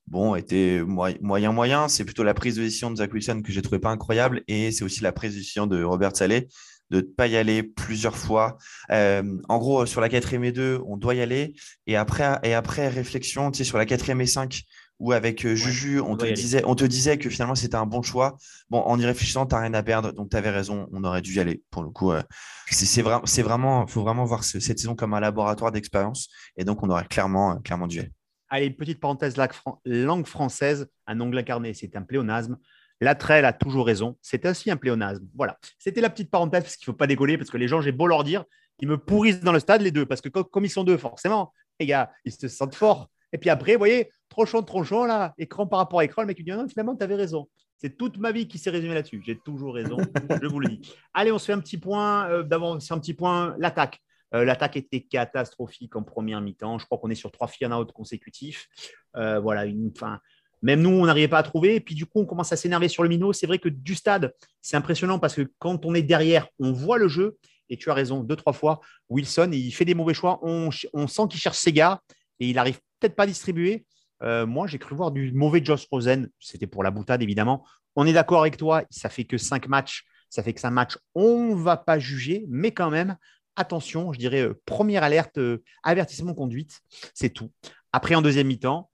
bon, 0.06 0.34
était 0.34 0.80
moy- 0.84 1.18
moyen 1.20 1.52
moyen. 1.52 1.88
C'est 1.88 2.04
plutôt 2.04 2.22
la 2.22 2.34
prise 2.34 2.56
de 2.56 2.62
décision 2.62 2.90
de 2.90 2.96
Zach 2.96 3.12
Wilson 3.12 3.42
que 3.44 3.52
j'ai 3.52 3.62
trouvé 3.62 3.78
pas 3.78 3.90
incroyable, 3.90 4.42
et 4.48 4.70
c'est 4.72 4.84
aussi 4.84 5.02
la 5.02 5.12
prise 5.12 5.32
de 5.34 5.38
décision 5.38 5.66
de 5.66 5.82
Robert 5.82 6.16
Saleh 6.16 6.48
de 6.90 6.96
ne 6.96 7.02
pas 7.02 7.28
y 7.28 7.36
aller 7.36 7.62
plusieurs 7.62 8.16
fois. 8.16 8.58
En 8.90 9.58
gros, 9.58 9.86
sur 9.86 10.00
la 10.00 10.08
quatrième 10.08 10.42
et 10.44 10.52
deux, 10.52 10.80
on 10.86 10.96
doit 10.96 11.14
y 11.14 11.20
aller, 11.20 11.54
et 11.86 11.96
après 11.96 12.38
et 12.42 12.54
après 12.54 12.88
réflexion, 12.88 13.50
tu 13.52 13.58
sais, 13.58 13.64
sur 13.64 13.78
la 13.78 13.86
quatrième 13.86 14.20
et 14.20 14.26
5 14.26 14.62
où 15.00 15.10
avec 15.12 15.44
euh, 15.44 15.56
Juju, 15.56 15.98
on, 16.00 16.12
on 16.12 16.16
te 16.16 16.26
disait, 16.34 16.62
on 16.64 16.74
te 16.76 16.84
disait 16.84 17.18
que 17.18 17.28
finalement 17.28 17.56
c'était 17.56 17.74
un 17.74 17.86
bon 17.86 18.02
choix. 18.02 18.36
Bon, 18.68 18.78
en 18.80 19.00
y 19.00 19.04
réfléchissant, 19.04 19.46
tu 19.46 19.54
n'as 19.56 19.62
rien 19.62 19.74
à 19.74 19.82
perdre, 19.82 20.12
donc 20.12 20.30
tu 20.30 20.36
avais 20.36 20.50
raison, 20.50 20.88
on 20.92 21.02
aurait 21.02 21.22
dû 21.22 21.34
y 21.34 21.40
aller. 21.40 21.62
Pour 21.70 21.82
le 21.82 21.90
coup, 21.90 22.12
euh, 22.12 22.22
c'est 22.70 22.86
c'est 22.86 23.02
vra- 23.02 23.22
c'est 23.24 23.42
vraiment, 23.42 23.86
faut 23.88 24.02
vraiment 24.02 24.24
voir 24.24 24.44
ce- 24.44 24.60
cette 24.60 24.78
saison 24.78 24.94
comme 24.94 25.14
un 25.14 25.20
laboratoire 25.20 25.72
d'expérience, 25.72 26.28
et 26.56 26.64
donc 26.64 26.82
on 26.84 26.90
aurait 26.90 27.06
clairement, 27.06 27.52
euh, 27.52 27.54
clairement 27.56 27.86
dû 27.88 27.96
y 27.96 28.00
aller. 28.00 28.12
Allez, 28.50 28.66
une 28.66 28.76
petite 28.76 29.00
parenthèse 29.00 29.36
langue, 29.36 29.52
fran- 29.52 29.80
langue 29.84 30.26
française, 30.26 30.86
un 31.06 31.20
ongle 31.20 31.38
incarné, 31.38 31.72
c'est 31.74 31.96
un 31.96 32.02
pléonasme. 32.02 32.56
Latrell 33.00 33.44
a 33.46 33.52
toujours 33.54 33.86
raison, 33.86 34.18
c'est 34.20 34.44
aussi 34.46 34.70
un 34.70 34.76
pléonasme. 34.76 35.24
Voilà, 35.34 35.56
c'était 35.78 36.02
la 36.02 36.10
petite 36.10 36.30
parenthèse 36.30 36.64
parce 36.64 36.76
qu'il 36.76 36.84
ne 36.90 36.92
faut 36.92 36.98
pas 36.98 37.06
décoller, 37.06 37.38
parce 37.38 37.48
que 37.50 37.56
les 37.56 37.66
gens, 37.68 37.80
j'ai 37.80 37.92
beau 37.92 38.06
leur 38.06 38.24
dire, 38.24 38.44
ils 38.80 38.88
me 38.88 38.98
pourrissent 38.98 39.40
dans 39.40 39.52
le 39.52 39.60
stade, 39.60 39.80
les 39.80 39.90
deux, 39.90 40.04
parce 40.04 40.20
que 40.20 40.28
co- 40.28 40.44
comme 40.44 40.64
ils 40.66 40.70
sont 40.70 40.84
deux, 40.84 40.98
forcément, 40.98 41.52
les 41.78 41.86
gars, 41.86 42.10
ils 42.24 42.32
se 42.32 42.48
sentent 42.48 42.74
forts. 42.74 43.08
Et 43.32 43.38
puis 43.38 43.50
après, 43.50 43.72
vous 43.72 43.78
voyez, 43.78 44.10
tronchon, 44.28 44.62
tronchon, 44.62 45.04
là, 45.04 45.34
écran 45.38 45.66
par 45.66 45.78
rapport 45.78 46.00
à 46.00 46.04
écran, 46.04 46.22
le 46.22 46.26
mec 46.28 46.38
il 46.38 46.44
dit 46.44 46.50
non, 46.50 46.68
finalement, 46.68 46.96
tu 46.96 47.04
avais 47.04 47.14
raison. 47.14 47.48
C'est 47.78 47.96
toute 47.96 48.18
ma 48.18 48.32
vie 48.32 48.46
qui 48.46 48.58
s'est 48.58 48.70
résumée 48.70 48.94
là-dessus. 48.94 49.22
J'ai 49.24 49.38
toujours 49.38 49.74
raison, 49.74 49.96
je 50.42 50.46
vous 50.46 50.60
le 50.60 50.68
dis. 50.68 50.80
Allez, 51.14 51.32
on 51.32 51.38
se 51.38 51.46
fait 51.46 51.52
un 51.52 51.60
petit 51.60 51.78
point, 51.78 52.28
euh, 52.28 52.42
d'abord, 52.42 52.80
c'est 52.82 52.92
un 52.92 52.98
petit 52.98 53.14
point, 53.14 53.54
l'attaque. 53.58 54.00
Euh, 54.34 54.44
L'attaque 54.44 54.76
était 54.76 55.00
catastrophique 55.00 55.96
en 55.96 56.02
première 56.02 56.40
mi-temps. 56.40 56.78
Je 56.78 56.86
crois 56.86 56.98
qu'on 56.98 57.10
est 57.10 57.16
sur 57.16 57.32
trois 57.32 57.50
out 57.72 57.92
consécutifs. 57.92 58.68
Euh, 59.16 59.40
voilà, 59.40 59.64
une, 59.64 59.92
fin, 59.96 60.20
même 60.62 60.82
nous, 60.82 60.90
on 60.90 61.06
n'arrivait 61.06 61.28
pas 61.28 61.38
à 61.38 61.42
trouver. 61.42 61.76
Et 61.76 61.80
puis, 61.80 61.94
du 61.94 62.06
coup, 62.06 62.20
on 62.20 62.26
commence 62.26 62.52
à 62.52 62.56
s'énerver 62.56 62.88
sur 62.88 63.02
le 63.02 63.08
minot. 63.08 63.32
C'est 63.32 63.46
vrai 63.46 63.58
que 63.58 63.68
du 63.68 63.94
stade, 63.94 64.32
c'est 64.60 64.76
impressionnant 64.76 65.18
parce 65.18 65.34
que 65.34 65.50
quand 65.58 65.84
on 65.84 65.94
est 65.94 66.02
derrière, 66.02 66.46
on 66.58 66.72
voit 66.72 66.98
le 66.98 67.08
jeu. 67.08 67.38
Et 67.68 67.76
tu 67.76 67.90
as 67.90 67.94
raison, 67.94 68.22
deux, 68.24 68.36
trois 68.36 68.52
fois, 68.52 68.80
Wilson, 69.08 69.50
il 69.52 69.70
fait 69.72 69.84
des 69.84 69.94
mauvais 69.94 70.14
choix. 70.14 70.40
On, 70.42 70.70
ch- 70.70 70.88
on 70.92 71.06
sent 71.06 71.22
qu'il 71.30 71.40
cherche 71.40 71.58
ses 71.58 71.72
gars 71.72 72.00
et 72.40 72.48
il 72.48 72.58
arrive 72.58 72.80
peut-être 72.98 73.14
pas 73.14 73.24
à 73.24 73.26
distribuer. 73.26 73.86
Euh, 74.22 74.46
moi, 74.46 74.66
j'ai 74.66 74.78
cru 74.78 74.94
voir 74.94 75.12
du 75.12 75.32
mauvais 75.32 75.64
Josh 75.64 75.86
Rosen. 75.90 76.28
C'était 76.38 76.66
pour 76.66 76.82
la 76.82 76.90
boutade, 76.90 77.22
évidemment. 77.22 77.66
On 77.96 78.06
est 78.06 78.12
d'accord 78.12 78.40
avec 78.40 78.56
toi. 78.56 78.82
Ça 78.90 79.08
fait 79.08 79.24
que 79.24 79.38
cinq 79.38 79.68
matchs. 79.68 80.04
Ça 80.28 80.42
fait 80.42 80.52
que 80.52 80.60
cinq 80.60 80.70
matchs. 80.70 80.98
On 81.14 81.50
ne 81.50 81.54
va 81.54 81.76
pas 81.76 81.98
juger, 81.98 82.44
mais 82.48 82.72
quand 82.72 82.90
même, 82.90 83.16
attention, 83.56 84.12
je 84.12 84.18
dirais 84.18 84.42
euh, 84.42 84.60
première 84.66 85.02
alerte, 85.02 85.38
euh, 85.38 85.62
avertissement 85.82 86.34
conduite. 86.34 86.80
C'est 87.14 87.30
tout. 87.30 87.50
Après, 87.92 88.14
en 88.14 88.22
deuxième 88.22 88.46
mi-temps, 88.46 88.90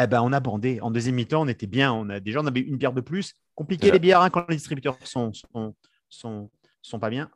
eh 0.00 0.06
ben, 0.06 0.22
on 0.22 0.32
a 0.32 0.40
bandé. 0.40 0.80
En 0.80 0.90
deuxième 0.90 1.16
mi-temps, 1.16 1.42
on 1.42 1.48
était 1.48 1.66
bien. 1.66 1.92
On 1.92 2.08
a, 2.08 2.20
déjà, 2.20 2.40
on 2.40 2.46
avait 2.46 2.60
une 2.60 2.76
bière 2.76 2.92
de 2.92 3.00
plus. 3.00 3.34
Compliqué 3.54 3.90
les 3.90 3.98
bières 3.98 4.20
hein, 4.22 4.30
quand 4.30 4.48
les 4.48 4.56
distributeurs 4.56 4.96
sont, 5.04 5.32
sont, 5.32 5.74
sont, 6.08 6.50
sont 6.82 6.98
pas 7.00 7.10
bien. 7.10 7.28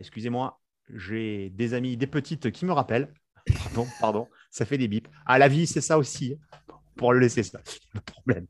Excusez-moi. 0.00 0.58
j'ai 0.94 1.50
des 1.50 1.74
amis, 1.74 1.98
des 1.98 2.06
petites 2.06 2.50
qui 2.50 2.64
me 2.64 2.72
rappellent. 2.72 3.12
Pardon, 3.54 3.86
pardon, 4.00 4.28
ça 4.50 4.64
fait 4.64 4.78
des 4.78 4.88
bips. 4.88 5.08
À 5.26 5.38
la 5.38 5.48
vie, 5.48 5.66
c'est 5.66 5.80
ça 5.80 5.98
aussi. 5.98 6.34
Hein, 6.34 6.58
pour 6.96 7.12
le 7.12 7.20
laisser, 7.20 7.42
ça, 7.42 7.60
le 7.94 8.00
problème. 8.00 8.46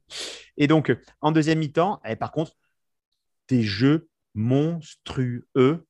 Et 0.56 0.66
donc, 0.66 0.96
en 1.20 1.32
deuxième 1.32 1.58
mi-temps, 1.58 2.00
eh, 2.04 2.16
par 2.16 2.32
contre, 2.32 2.52
des 3.48 3.62
jeux 3.62 4.08
monstrueux 4.34 5.86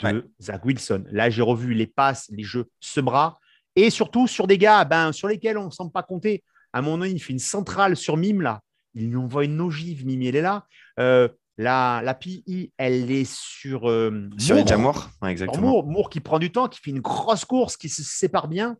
de 0.00 0.30
Zach 0.40 0.64
Wilson. 0.64 1.04
Là, 1.10 1.30
j'ai 1.30 1.42
revu 1.42 1.74
les 1.74 1.86
passes, 1.86 2.28
les 2.30 2.42
jeux 2.42 2.68
ce 2.80 3.00
bras, 3.00 3.38
et 3.76 3.90
surtout 3.90 4.26
sur 4.26 4.46
des 4.46 4.58
gars 4.58 4.84
ben, 4.84 5.12
sur 5.12 5.28
lesquels 5.28 5.58
on 5.58 5.66
ne 5.66 5.70
semble 5.70 5.92
pas 5.92 6.02
compter. 6.02 6.44
À 6.72 6.82
mon 6.82 7.00
avis, 7.02 7.12
il 7.12 7.20
fait 7.20 7.32
une 7.32 7.38
centrale 7.38 7.96
sur 7.96 8.16
Mime, 8.16 8.42
là. 8.42 8.60
Il 8.94 9.10
lui 9.10 9.16
envoie 9.16 9.44
une 9.44 9.60
ogive, 9.60 10.06
Mime, 10.06 10.22
elle 10.22 10.36
est 10.36 10.42
là. 10.42 10.66
Euh, 10.98 11.28
la, 11.56 12.00
la 12.02 12.14
PI, 12.14 12.72
elle 12.76 13.10
est 13.10 13.30
sur. 13.30 13.88
Euh, 13.88 14.28
sur 14.38 14.56
Moore. 14.78 15.10
exactement. 15.26 15.84
Moore, 15.84 16.10
qui 16.10 16.20
prend 16.20 16.38
du 16.38 16.50
temps, 16.50 16.68
qui 16.68 16.80
fait 16.80 16.90
une 16.90 17.00
grosse 17.00 17.44
course, 17.44 17.76
qui 17.76 17.88
se 17.88 18.02
sépare 18.02 18.48
bien. 18.48 18.76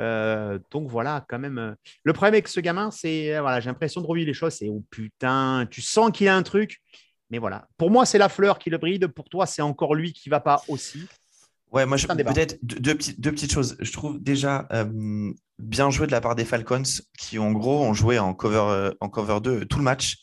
Euh, 0.00 0.58
donc 0.70 0.88
voilà, 0.88 1.24
quand 1.28 1.38
même. 1.38 1.58
Euh, 1.58 1.74
le 2.04 2.12
problème 2.12 2.34
avec 2.34 2.48
ce 2.48 2.60
gamin, 2.60 2.90
c'est. 2.90 3.38
Voilà, 3.40 3.60
j'ai 3.60 3.68
l'impression 3.68 4.00
de 4.00 4.06
revivre 4.06 4.26
les 4.26 4.34
choses. 4.34 4.54
C'est 4.54 4.68
oh 4.68 4.84
putain, 4.90 5.66
tu 5.70 5.82
sens 5.82 6.10
qu'il 6.12 6.28
a 6.28 6.36
un 6.36 6.42
truc. 6.42 6.80
Mais 7.30 7.38
voilà. 7.38 7.66
Pour 7.76 7.90
moi, 7.90 8.06
c'est 8.06 8.18
la 8.18 8.28
fleur 8.28 8.58
qui 8.60 8.70
le 8.70 8.78
bride. 8.78 9.08
Pour 9.08 9.28
toi, 9.28 9.46
c'est 9.46 9.62
encore 9.62 9.96
lui 9.96 10.12
qui 10.12 10.28
va 10.28 10.38
pas 10.38 10.62
aussi. 10.68 11.06
Ouais, 11.72 11.84
moi, 11.84 11.96
je 11.96 12.06
peut-être 12.06 12.56
deux, 12.62 12.78
deux, 13.18 13.32
petites 13.32 13.52
choses. 13.52 13.76
Je 13.80 13.92
trouve 13.92 14.22
déjà 14.22 14.68
bien 15.58 15.90
joué 15.90 16.06
de 16.06 16.12
la 16.12 16.20
part 16.20 16.36
des 16.36 16.44
Falcons 16.44 16.84
qui, 17.18 17.40
en 17.40 17.50
gros, 17.50 17.84
ont 17.84 17.92
joué 17.92 18.20
en 18.20 18.32
cover, 18.32 18.92
en 19.00 19.08
cover 19.08 19.40
2 19.42 19.64
tout 19.64 19.78
le 19.78 19.84
match. 19.84 20.18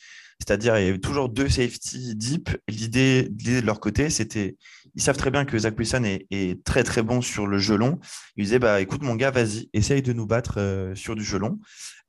C'est-à-dire, 0.46 0.78
il 0.78 0.86
y 0.86 0.90
avait 0.90 1.00
toujours 1.00 1.30
deux 1.30 1.48
safety 1.48 2.16
deep. 2.16 2.50
L'idée 2.68 3.30
de 3.30 3.66
leur 3.66 3.80
côté, 3.80 4.10
c'était, 4.10 4.58
ils 4.94 5.02
savent 5.02 5.16
très 5.16 5.32
bien 5.32 5.46
que 5.46 5.58
Zach 5.58 5.78
Wilson 5.78 6.04
est, 6.04 6.64
très 6.66 6.84
très 6.84 7.02
bon 7.02 7.22
sur 7.22 7.48
le 7.48 7.58
gelon. 7.60 7.98
Ils 8.36 8.44
disaient, 8.44 8.60
bah, 8.60 8.82
écoute 8.82 9.04
mon 9.04 9.16
gars, 9.16 9.32
vas-y, 9.32 9.70
essaye 9.72 10.02
de 10.02 10.12
nous 10.12 10.28
battre 10.28 10.56
euh, 10.58 10.96
sur 10.96 11.16
du 11.16 11.24
gelon. 11.24 11.60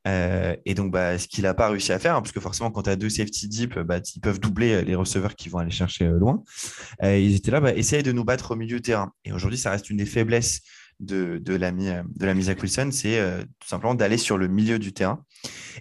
Euh, 0.09 0.57
et 0.67 0.75
donc, 0.75 0.91
bah, 0.91 1.17
ce 1.17 1.29
qu'il 1.29 1.45
n'a 1.45 1.55
pas 1.55 1.69
réussi 1.69 1.93
à 1.93 2.01
faire, 2.01 2.17
hein, 2.17 2.23
parce 2.23 2.33
que 2.33 2.41
forcément, 2.41 2.73
quand 2.73 2.83
tu 2.83 2.91
as 2.91 2.97
deux 2.97 3.09
safety 3.09 3.47
deep, 3.47 3.79
bah, 3.79 4.01
ils 4.17 4.21
peuvent 4.21 4.41
doubler 4.41 4.83
les 4.83 4.97
receveurs 4.97 5.37
qui 5.37 5.49
vont 5.49 5.59
aller 5.59 5.71
chercher 5.71 6.07
euh, 6.07 6.19
loin. 6.19 6.43
ils 7.03 7.37
étaient 7.37 7.53
là, 7.53 7.61
bah, 7.61 7.73
essaye 7.73 8.03
de 8.03 8.11
nous 8.11 8.25
battre 8.25 8.51
au 8.51 8.57
milieu 8.57 8.81
terrain. 8.81 9.13
Et 9.25 9.33
aujourd'hui, 9.33 9.59
ça 9.59 9.71
reste 9.71 9.91
une 9.91 9.99
des 9.99 10.07
faiblesses 10.07 10.63
de, 11.05 11.39
de 11.39 11.55
l'ami 11.55 11.87
de 11.87 12.27
la 12.27 12.41
Zach 12.41 12.63
Wilson, 12.63 12.91
c'est 12.93 13.21
tout 13.61 13.69
simplement 13.69 13.95
d'aller 13.95 14.19
sur 14.19 14.39
le 14.39 14.49
milieu 14.49 14.79
du 14.79 14.93
terrain. 14.93 15.25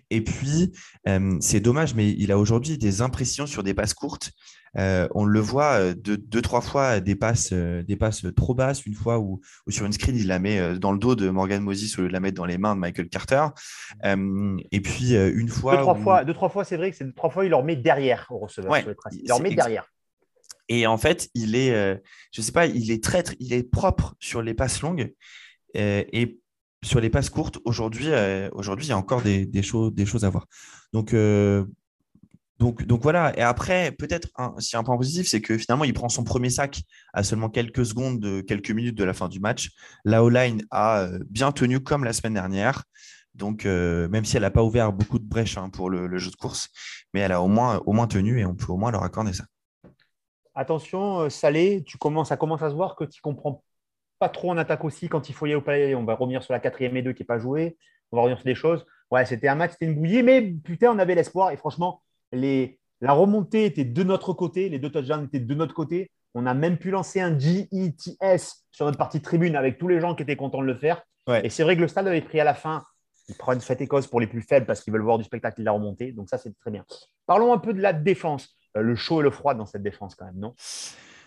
Et 0.09 0.21
puis, 0.21 0.71
euh, 1.07 1.37
c'est 1.39 1.59
dommage, 1.59 1.95
mais 1.95 2.11
il 2.11 2.31
a 2.31 2.37
aujourd'hui 2.37 2.77
des 2.77 3.01
impressions 3.01 3.45
sur 3.45 3.63
des 3.63 3.73
passes 3.73 3.93
courtes. 3.93 4.31
Euh, 4.75 5.07
on 5.13 5.23
le 5.23 5.39
voit 5.39 5.73
euh, 5.73 5.93
deux, 5.93 6.41
trois 6.41 6.61
fois 6.61 6.99
des 6.99 7.15
passes, 7.15 7.53
des 7.53 7.95
passes 7.95 8.25
trop 8.35 8.55
basses, 8.55 8.85
une 8.85 8.95
fois 8.95 9.19
où, 9.19 9.39
sur 9.69 9.85
une 9.85 9.93
screen, 9.93 10.15
il 10.15 10.27
la 10.27 10.39
met 10.39 10.79
dans 10.79 10.91
le 10.91 10.97
dos 10.97 11.15
de 11.15 11.29
Morgan 11.29 11.61
Moses 11.61 11.97
au 11.97 12.01
lieu 12.01 12.07
de 12.07 12.13
la 12.13 12.19
mettre 12.19 12.35
dans 12.35 12.45
les 12.45 12.57
mains 12.57 12.75
de 12.75 12.79
Michael 12.79 13.09
Carter. 13.09 13.45
et 14.03 14.81
puis, 14.81 15.13
une 15.13 15.49
fois. 15.49 15.77
Deux, 15.77 15.81
trois, 15.81 15.95
fois, 15.95 16.25
deux, 16.25 16.33
trois 16.33 16.49
fois, 16.49 16.63
c'est 16.63 16.77
vrai 16.77 16.91
que 16.91 16.97
c'est 16.97 17.05
deux, 17.05 17.13
trois 17.13 17.29
fois, 17.29 17.45
il 17.45 17.49
leur 17.49 17.63
met 17.63 17.75
derrière 17.75 18.27
au 18.29 18.39
receveur. 18.39 18.75
il 19.11 19.27
leur 19.27 19.41
met 19.41 19.53
derrière. 19.53 19.85
Et 20.69 20.87
en 20.87 20.97
fait, 20.97 21.29
il 21.33 21.55
est, 21.55 22.01
je 22.31 22.41
sais 22.41 22.51
pas, 22.51 22.65
il 22.65 22.91
est 22.91 23.03
traître, 23.03 23.33
il 23.39 23.53
est 23.53 23.63
propre 23.63 24.15
sur 24.19 24.41
les 24.41 24.53
passes 24.53 24.81
longues. 24.81 25.13
et 25.75 26.39
sur 26.83 26.99
les 26.99 27.09
passes 27.09 27.29
courtes, 27.29 27.59
aujourd'hui, 27.65 28.07
euh, 28.09 28.49
il 28.79 28.87
y 28.87 28.91
a 28.91 28.97
encore 28.97 29.21
des, 29.21 29.63
choses, 29.63 30.25
à 30.25 30.29
voir. 30.29 30.45
Donc, 30.91 31.13
euh, 31.13 31.65
donc, 32.59 32.85
donc 32.85 33.01
voilà. 33.01 33.37
Et 33.37 33.41
après, 33.41 33.91
peut-être, 33.91 34.29
si 34.59 34.75
un 34.77 34.83
point 34.83 34.97
positif, 34.97 35.27
c'est 35.27 35.41
que 35.41 35.57
finalement, 35.57 35.85
il 35.85 35.93
prend 35.93 36.09
son 36.09 36.23
premier 36.23 36.49
sac 36.49 36.81
à 37.13 37.23
seulement 37.23 37.49
quelques 37.49 37.85
secondes, 37.85 38.19
de, 38.19 38.41
quelques 38.41 38.71
minutes 38.71 38.97
de 38.97 39.03
la 39.03 39.13
fin 39.13 39.29
du 39.29 39.39
match. 39.39 39.71
La 40.05 40.23
O-line 40.23 40.63
a 40.69 41.01
euh, 41.01 41.19
bien 41.29 41.51
tenu 41.51 41.79
comme 41.79 42.03
la 42.03 42.13
semaine 42.13 42.35
dernière. 42.35 42.83
Donc, 43.33 43.65
même 43.65 44.25
si 44.25 44.37
elle 44.37 44.43
n'a 44.43 44.51
pas 44.51 44.61
ouvert 44.61 44.93
beaucoup 44.93 45.17
de 45.17 45.25
brèches 45.25 45.57
hein, 45.57 45.71
pour 45.71 45.89
le, 45.89 46.19
jeu 46.19 46.29
de 46.29 46.35
course, 46.35 46.69
mais 47.15 47.21
elle 47.21 47.31
a 47.31 47.41
au 47.41 47.47
moins, 47.47 47.81
au 47.87 47.91
moins 47.91 48.05
tenu 48.05 48.39
et 48.39 48.45
on 48.45 48.53
peut 48.53 48.71
au 48.71 48.77
moins 48.77 48.91
leur 48.91 49.01
accorder 49.01 49.33
ça. 49.33 49.45
Attention, 50.55 51.29
Salé, 51.29 51.83
tu 51.83 51.97
commences, 51.97 52.29
ça 52.29 52.37
commence 52.37 52.61
à 52.61 52.69
se 52.69 52.75
voir 52.75 52.95
que 52.95 53.03
tu 53.03 53.21
comprends 53.21 53.63
pas 54.19 54.29
trop 54.29 54.51
en 54.51 54.57
attaque 54.57 54.83
aussi 54.85 55.09
quand 55.09 55.29
il 55.29 55.33
faut 55.33 55.45
y 55.45 55.49
aller 55.49 55.55
au 55.55 55.61
palais. 55.61 55.95
On 55.95 56.05
va 56.05 56.15
revenir 56.15 56.43
sur 56.43 56.53
la 56.53 56.59
quatrième 56.59 56.95
et 56.95 57.01
deux 57.01 57.13
qui 57.13 57.23
n'est 57.23 57.27
pas 57.27 57.39
jouée. 57.39 57.77
On 58.11 58.17
va 58.17 58.23
revenir 58.23 58.37
sur 58.37 58.45
des 58.45 58.55
choses. 58.55 58.85
Ouais, 59.11 59.25
c'était 59.25 59.47
un 59.47 59.55
match, 59.55 59.71
c'était 59.71 59.85
une 59.85 59.95
bouillie, 59.95 60.23
mais 60.23 60.41
putain, 60.41 60.91
on 60.91 60.99
avait 60.99 61.15
l'espoir. 61.15 61.51
Et 61.51 61.57
franchement, 61.57 62.01
les... 62.31 62.79
la 63.01 63.13
remontée 63.13 63.65
était 63.65 63.85
de 63.85 64.03
notre 64.03 64.33
côté. 64.33 64.69
Les 64.69 64.79
deux 64.79 64.91
touchdowns 64.91 65.25
étaient 65.25 65.39
de 65.39 65.53
notre 65.55 65.73
côté. 65.73 66.11
On 66.35 66.45
a 66.45 66.53
même 66.53 66.77
pu 66.77 66.89
lancer 66.89 67.19
un 67.19 67.37
GETS 67.37 68.65
sur 68.71 68.85
notre 68.85 68.97
partie 68.97 69.21
tribune 69.21 69.55
avec 69.55 69.77
tous 69.77 69.87
les 69.87 69.99
gens 69.99 70.15
qui 70.15 70.23
étaient 70.23 70.35
contents 70.35 70.61
de 70.61 70.67
le 70.67 70.75
faire. 70.75 71.03
Et 71.43 71.49
c'est 71.49 71.63
vrai 71.63 71.75
que 71.75 71.81
le 71.81 71.87
stade 71.87 72.07
avait 72.07 72.21
pris 72.21 72.39
à 72.39 72.43
la 72.43 72.53
fin. 72.53 72.83
Il 73.29 73.35
prend 73.35 73.53
une 73.53 73.61
fête 73.61 73.81
écosse 73.81 74.07
pour 74.07 74.19
les 74.19 74.27
plus 74.27 74.41
faibles 74.41 74.65
parce 74.65 74.81
qu'ils 74.81 74.91
veulent 74.91 75.03
voir 75.03 75.17
du 75.17 75.23
spectacle 75.23 75.59
de 75.59 75.65
la 75.65 75.71
remontée. 75.71 76.11
Donc 76.11 76.29
ça, 76.29 76.37
c'est 76.37 76.57
très 76.59 76.71
bien. 76.71 76.85
Parlons 77.25 77.53
un 77.53 77.57
peu 77.57 77.73
de 77.73 77.81
la 77.81 77.93
défense. 77.93 78.57
Euh, 78.77 78.81
le 78.81 78.95
chaud 78.95 79.21
et 79.21 79.23
le 79.23 79.31
froid 79.31 79.53
dans 79.53 79.65
cette 79.65 79.83
défense 79.83 80.15
quand 80.15 80.25
même, 80.25 80.39
non? 80.39 80.55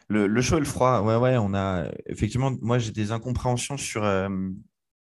Le, 0.08 0.40
chaud 0.40 0.56
et 0.56 0.60
le 0.60 0.66
froid, 0.66 1.00
ouais, 1.00 1.16
ouais, 1.16 1.36
on 1.36 1.52
a 1.52 1.88
effectivement, 2.06 2.52
moi 2.60 2.78
j'ai 2.78 2.92
des 2.92 3.10
incompréhensions 3.10 3.76
sur, 3.76 4.04
euh, 4.04 4.28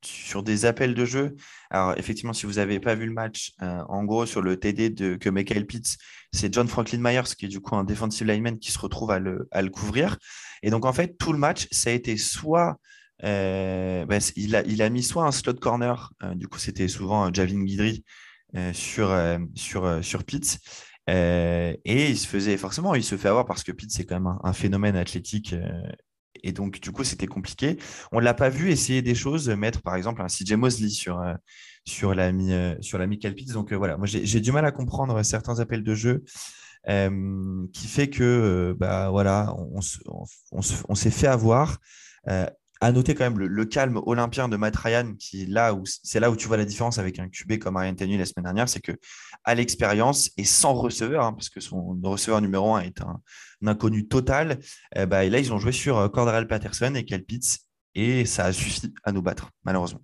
sur 0.03 0.43
des 0.43 0.65
appels 0.65 0.95
de 0.95 1.05
jeu. 1.05 1.37
Alors, 1.69 1.99
effectivement, 1.99 2.33
si 2.33 2.47
vous 2.47 2.55
n'avez 2.55 2.81
pas 2.81 2.95
vu 2.95 3.05
le 3.05 3.13
match, 3.13 3.53
euh, 3.61 3.83
en 3.91 4.05
gros, 4.05 4.25
sur 4.25 4.41
le 4.41 4.59
TD 4.59 4.89
de, 4.89 5.17
que 5.17 5.29
Michael 5.29 5.67
Pitts, 5.67 5.99
c'est 6.33 6.53
John 6.53 6.67
Franklin 6.67 7.01
Myers, 7.03 7.35
qui 7.37 7.45
est 7.45 7.49
du 7.49 7.61
coup 7.61 7.77
un 7.77 7.85
defensive 7.85 8.27
lineman 8.27 8.59
qui 8.59 8.73
se 8.73 8.79
retrouve 8.79 9.11
à 9.11 9.19
le, 9.19 9.49
à 9.51 9.61
le 9.61 9.69
couvrir. 9.69 10.17
Et 10.63 10.71
donc, 10.71 10.87
en 10.87 10.95
fait, 10.95 11.19
tout 11.19 11.35
le 11.35 11.39
match, 11.39 11.69
ça 11.71 11.91
a 11.91 11.93
été 11.93 12.17
soit. 12.17 12.79
Bah, 13.23 14.19
il, 14.37 14.57
a, 14.57 14.63
il 14.67 14.81
a 14.81 14.89
mis 14.89 15.03
soit 15.03 15.25
un 15.25 15.33
slot 15.33 15.55
corner, 15.55 16.13
du 16.35 16.49
coup, 16.49 16.59
c'était 16.59 16.89
souvent 16.89 17.33
Javin 17.33 17.65
Guidry 17.65 18.05
sur, 18.73 19.15
sur, 19.55 20.05
sur 20.05 20.25
Pitts. 20.25 20.59
Euh, 21.09 21.75
et 21.85 22.11
il 22.11 22.19
se 22.19 22.27
faisait 22.27 22.57
forcément, 22.57 22.95
il 22.95 23.05
se 23.05 23.17
fait 23.17 23.29
avoir 23.29 23.47
parce 23.47 23.63
que 23.63 23.73
Pete, 23.73 23.91
c'est 23.91 24.05
quand 24.05 24.21
même 24.21 24.39
un, 24.43 24.53
phénomène 24.53 24.97
athlétique. 24.97 25.53
Euh, 25.53 25.83
et 26.43 26.53
donc, 26.53 26.81
du 26.81 26.93
coup, 26.93 27.05
c'était 27.05 27.27
compliqué. 27.27 27.79
On 28.13 28.19
ne 28.19 28.25
l'a 28.25 28.35
pas 28.35 28.49
vu 28.49 28.71
essayer 28.71 29.03
des 29.03 29.15
choses, 29.15 29.49
mettre 29.49 29.83
par 29.83 29.97
exemple 29.97 30.23
un 30.23 30.27
CJ 30.27 30.53
Mosley 30.53 30.89
sur, 30.89 31.21
euh, 31.21 31.35
sur 31.85 32.15
l'ami 32.15 32.53
Michael 32.93 33.35
Pitts. 33.35 33.53
Donc, 33.53 33.73
voilà, 33.73 33.97
moi, 33.97 34.07
j'ai 34.07 34.41
du 34.41 34.53
mal 34.53 34.65
à 34.65 34.73
comprendre 34.73 35.23
certains 35.23 35.61
appels 35.61 35.83
de 35.83 35.95
jeu. 35.95 36.25
qui 37.73 37.87
fait 37.89 38.11
que 38.11 38.77
bah, 38.79 39.11
voilà, 39.11 39.55
on 40.53 40.95
s'est 40.95 41.11
fait 41.11 41.27
avoir. 41.27 41.79
À 42.81 42.93
noter 42.93 43.15
quand 43.15 43.25
même 43.25 43.39
le, 43.39 43.65
calme 43.65 44.01
olympien 44.05 44.49
de 44.49 44.57
Matt 44.57 44.77
Ryan, 44.77 45.15
qui 45.19 45.47
là 45.47 45.73
où 45.75 45.85
c'est 45.87 46.21
là 46.21 46.31
où 46.31 46.37
tu 46.37 46.47
vois 46.47 46.59
la 46.59 46.67
différence 46.67 46.99
avec 46.99 47.19
un 47.19 47.29
QB 47.29 47.59
comme 47.59 47.77
Ariane 47.77 47.97
Tanui 47.97 48.19
la 48.19 48.27
semaine 48.27 48.45
dernière, 48.45 48.69
c'est 48.69 48.81
que 48.81 48.93
à 49.45 49.55
l'expérience 49.55 50.31
et 50.37 50.45
sans 50.45 50.75
receveur, 50.75 51.25
hein, 51.25 51.33
parce 51.33 51.49
que 51.49 51.61
son 51.61 51.99
receveur 52.03 52.41
numéro 52.43 52.75
un 52.75 52.81
est 52.81 53.01
un, 53.01 53.21
inconnu 53.65 54.07
total, 54.07 54.59
et 54.95 55.07
là 55.07 55.39
ils 55.39 55.53
ont 55.53 55.59
joué 55.59 55.73
sur 55.73 55.97
euh, 55.97 56.09
Cordarel 56.09 56.47
Patterson 56.47 56.95
et 56.95 57.05
Kel 57.05 57.25
Pitts, 57.25 57.61
et 57.95 58.27
ça 58.27 58.45
a 58.45 58.53
suffi 58.53 58.93
à 59.05 59.13
nous 59.13 59.23
battre, 59.23 59.51
malheureusement. 59.65 60.03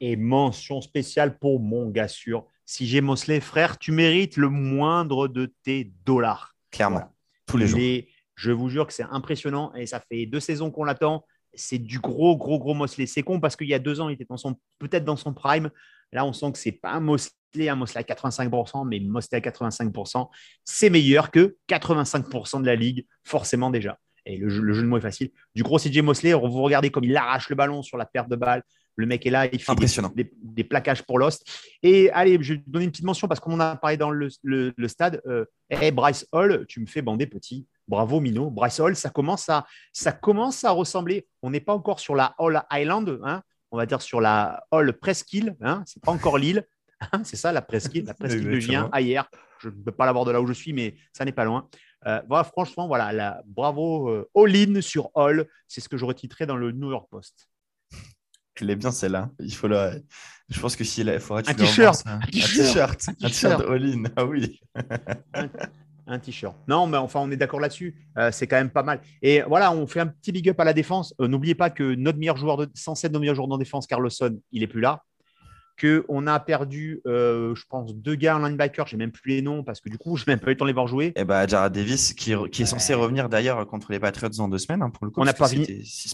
Et 0.00 0.16
mention 0.16 0.80
spéciale 0.80 1.38
pour 1.38 1.60
mon 1.60 1.88
gars 1.90 2.08
sûr, 2.08 2.46
si 2.64 2.86
j'ai 2.86 3.00
Mosley, 3.00 3.40
frère, 3.40 3.78
tu 3.78 3.92
mérites 3.92 4.36
le 4.36 4.50
moindre 4.50 5.26
de 5.26 5.54
tes 5.62 5.90
dollars. 6.04 6.54
Clairement, 6.70 7.14
tous 7.46 7.56
les 7.56 7.66
jours. 7.66 7.80
je 8.34 8.50
vous 8.50 8.68
jure 8.68 8.86
que 8.86 8.92
c'est 8.92 9.04
impressionnant 9.04 9.72
et 9.74 9.86
ça 9.86 10.00
fait 10.00 10.26
deux 10.26 10.40
saisons 10.40 10.70
qu'on 10.70 10.84
l'attend 10.84 11.24
c'est 11.58 11.78
du 11.78 11.98
gros, 11.98 12.36
gros, 12.36 12.58
gros 12.58 12.74
Mosley. 12.74 13.06
C'est 13.06 13.22
con 13.22 13.40
parce 13.40 13.56
qu'il 13.56 13.68
y 13.68 13.74
a 13.74 13.78
deux 13.78 14.00
ans, 14.00 14.08
il 14.08 14.14
était 14.14 14.26
peut-être 14.78 15.04
dans 15.04 15.16
son 15.16 15.34
prime. 15.34 15.70
Là, 16.12 16.24
on 16.24 16.32
sent 16.32 16.52
que 16.52 16.58
c'est 16.58 16.72
pas 16.72 16.92
un 16.92 17.00
Mosley, 17.00 17.68
un 17.68 17.76
Mosley 17.76 18.00
à 18.00 18.14
85%, 18.14 18.86
mais 18.88 19.00
Mosley 19.00 19.38
à 19.38 19.50
85%, 19.50 20.28
c'est 20.64 20.90
meilleur 20.90 21.30
que 21.30 21.56
85% 21.68 22.62
de 22.62 22.66
la 22.66 22.76
ligue, 22.76 23.06
forcément 23.24 23.70
déjà. 23.70 23.98
Et 24.24 24.36
le 24.36 24.48
jeu, 24.48 24.82
de 24.82 24.86
mots 24.86 24.98
est 24.98 25.02
facile. 25.02 25.30
Du 25.54 25.62
gros 25.62 25.78
CJ 25.78 26.00
Mosley, 26.00 26.32
vous 26.34 26.62
regardez 26.62 26.90
comme 26.90 27.04
il 27.04 27.16
arrache 27.16 27.48
le 27.48 27.56
ballon 27.56 27.82
sur 27.82 27.96
la 27.96 28.04
perte 28.04 28.28
de 28.28 28.36
balle. 28.36 28.62
Le 28.96 29.06
mec 29.06 29.24
est 29.26 29.30
là, 29.30 29.46
il 29.46 29.62
fait 29.62 29.74
des, 30.14 30.32
des, 30.42 30.64
plaquages 30.64 31.02
pour 31.04 31.18
Lost. 31.18 31.48
Et 31.82 32.10
allez, 32.10 32.36
je 32.42 32.54
vais 32.54 32.62
donner 32.66 32.84
une 32.84 32.90
petite 32.90 33.04
mention 33.04 33.28
parce 33.28 33.40
qu'on 33.40 33.58
a 33.60 33.76
parlé 33.76 33.96
dans 33.96 34.10
le, 34.10 34.28
stade. 34.86 35.22
Euh, 35.26 35.44
Bryce 35.92 36.26
Hall, 36.32 36.66
tu 36.68 36.80
me 36.80 36.86
fais 36.86 37.00
bander 37.00 37.26
petit. 37.26 37.66
Bravo 37.88 38.20
Mino. 38.20 38.50
Bryce 38.50 38.80
Hall, 38.80 38.94
ça 38.94 39.10
commence 39.10 39.48
à, 39.48 39.66
ça 39.92 40.12
commence 40.12 40.64
à 40.64 40.70
ressembler. 40.70 41.26
On 41.42 41.50
n'est 41.50 41.60
pas 41.60 41.74
encore 41.74 42.00
sur 42.00 42.14
la 42.14 42.34
Hall 42.38 42.62
Island, 42.70 43.18
hein. 43.24 43.42
on 43.70 43.76
va 43.78 43.86
dire 43.86 44.02
sur 44.02 44.20
la 44.20 44.64
Hall 44.70 44.92
Presqu'île. 44.98 45.56
Hein, 45.60 45.82
c'est 45.86 46.02
pas 46.02 46.12
encore 46.12 46.38
l'île. 46.38 46.66
Hein, 47.12 47.22
c'est 47.24 47.36
ça 47.36 47.52
la 47.52 47.62
Presqu'île, 47.62 48.04
la 48.04 48.14
Presqu'île 48.14 48.50
de 48.50 48.60
Gien, 48.60 48.88
ailleurs. 48.92 49.30
Je 49.60 49.68
ne 49.68 49.74
peux 49.74 49.92
pas 49.92 50.06
l'avoir 50.06 50.24
de 50.24 50.30
là 50.30 50.40
où 50.40 50.46
je 50.46 50.52
suis, 50.52 50.72
mais 50.72 50.96
ça 51.12 51.24
n'est 51.24 51.32
pas 51.32 51.44
loin. 51.44 51.68
Euh, 52.06 52.20
voilà, 52.28 52.44
franchement, 52.44 52.86
voilà, 52.86 53.12
la, 53.12 53.42
bravo 53.46 54.08
euh, 54.08 54.28
all-in 54.36 54.80
sur 54.80 55.10
Hall. 55.14 55.48
C'est 55.66 55.80
ce 55.80 55.88
que 55.88 55.96
j'aurais 55.96 56.14
titré 56.14 56.46
dans 56.46 56.56
le 56.56 56.72
New 56.72 56.90
York 56.90 57.08
Post. 57.10 57.48
Elle 58.60 58.70
est 58.70 58.76
bien 58.76 58.90
celle-là. 58.90 59.30
Il 59.38 59.54
faut 59.54 59.68
le... 59.68 60.02
Je 60.48 60.60
pense 60.60 60.74
que 60.74 60.82
s'il 60.82 61.20
faudra 61.20 61.42
un 61.48 61.54
t-shirt, 61.54 62.02
un 62.06 62.18
t-shirt, 62.20 63.08
un 63.08 63.28
t-shirt, 63.28 63.64
all-in. 63.68 64.04
Ah 64.16 64.24
oui. 64.24 64.60
Un 65.34 65.48
t-shirt. 66.18 66.56
Non, 66.66 66.86
mais 66.86 66.96
enfin, 66.96 67.20
on 67.20 67.30
est 67.30 67.36
d'accord 67.36 67.60
là-dessus. 67.60 67.94
Euh, 68.16 68.30
c'est 68.32 68.46
quand 68.46 68.56
même 68.56 68.70
pas 68.70 68.82
mal. 68.82 69.00
Et 69.20 69.42
voilà, 69.42 69.72
on 69.72 69.86
fait 69.86 70.00
un 70.00 70.06
petit 70.06 70.32
big 70.32 70.48
up 70.48 70.58
à 70.58 70.64
la 70.64 70.72
défense. 70.72 71.14
Euh, 71.20 71.28
n'oubliez 71.28 71.54
pas 71.54 71.68
que 71.68 71.94
notre 71.94 72.18
meilleur 72.18 72.38
joueur, 72.38 72.56
de, 72.56 72.68
censé 72.74 73.06
être 73.06 73.12
notre 73.12 73.20
meilleur 73.20 73.34
joueur 73.34 73.50
en 73.50 73.58
défense, 73.58 73.86
Carlosson, 73.86 74.40
il 74.50 74.62
est 74.62 74.66
plus 74.66 74.80
là. 74.80 75.02
Qu'on 75.80 76.26
a 76.26 76.40
perdu, 76.40 77.00
euh, 77.06 77.54
je 77.54 77.62
pense, 77.68 77.94
deux 77.94 78.16
gars 78.16 78.36
en 78.36 78.40
linebacker. 78.40 78.86
J'ai 78.86 78.96
même 78.96 79.12
plus 79.12 79.30
les 79.30 79.42
noms 79.42 79.62
parce 79.62 79.80
que 79.80 79.90
du 79.90 79.98
coup, 79.98 80.16
je 80.16 80.24
n'ai 80.24 80.32
même 80.32 80.40
pas 80.40 80.46
eu 80.46 80.54
le 80.54 80.56
temps 80.56 80.64
de 80.64 80.70
les 80.70 80.74
voir 80.74 80.88
jouer. 80.88 81.06
Et 81.08 81.12
eh 81.16 81.24
bah, 81.24 81.46
Jared 81.46 81.72
Davis, 81.72 82.14
qui, 82.14 82.32
qui 82.50 82.62
est 82.62 82.66
censé 82.66 82.94
revenir 82.94 83.28
d'ailleurs 83.28 83.66
contre 83.66 83.92
les 83.92 84.00
Patriots 84.00 84.30
dans 84.30 84.48
deux 84.48 84.58
semaines. 84.58 84.82
Hein, 84.82 84.90
pour 84.90 85.04
le 85.04 85.10
coup, 85.10 85.20
on 85.20 85.24
n'a 85.24 85.34
pas, 85.34 85.48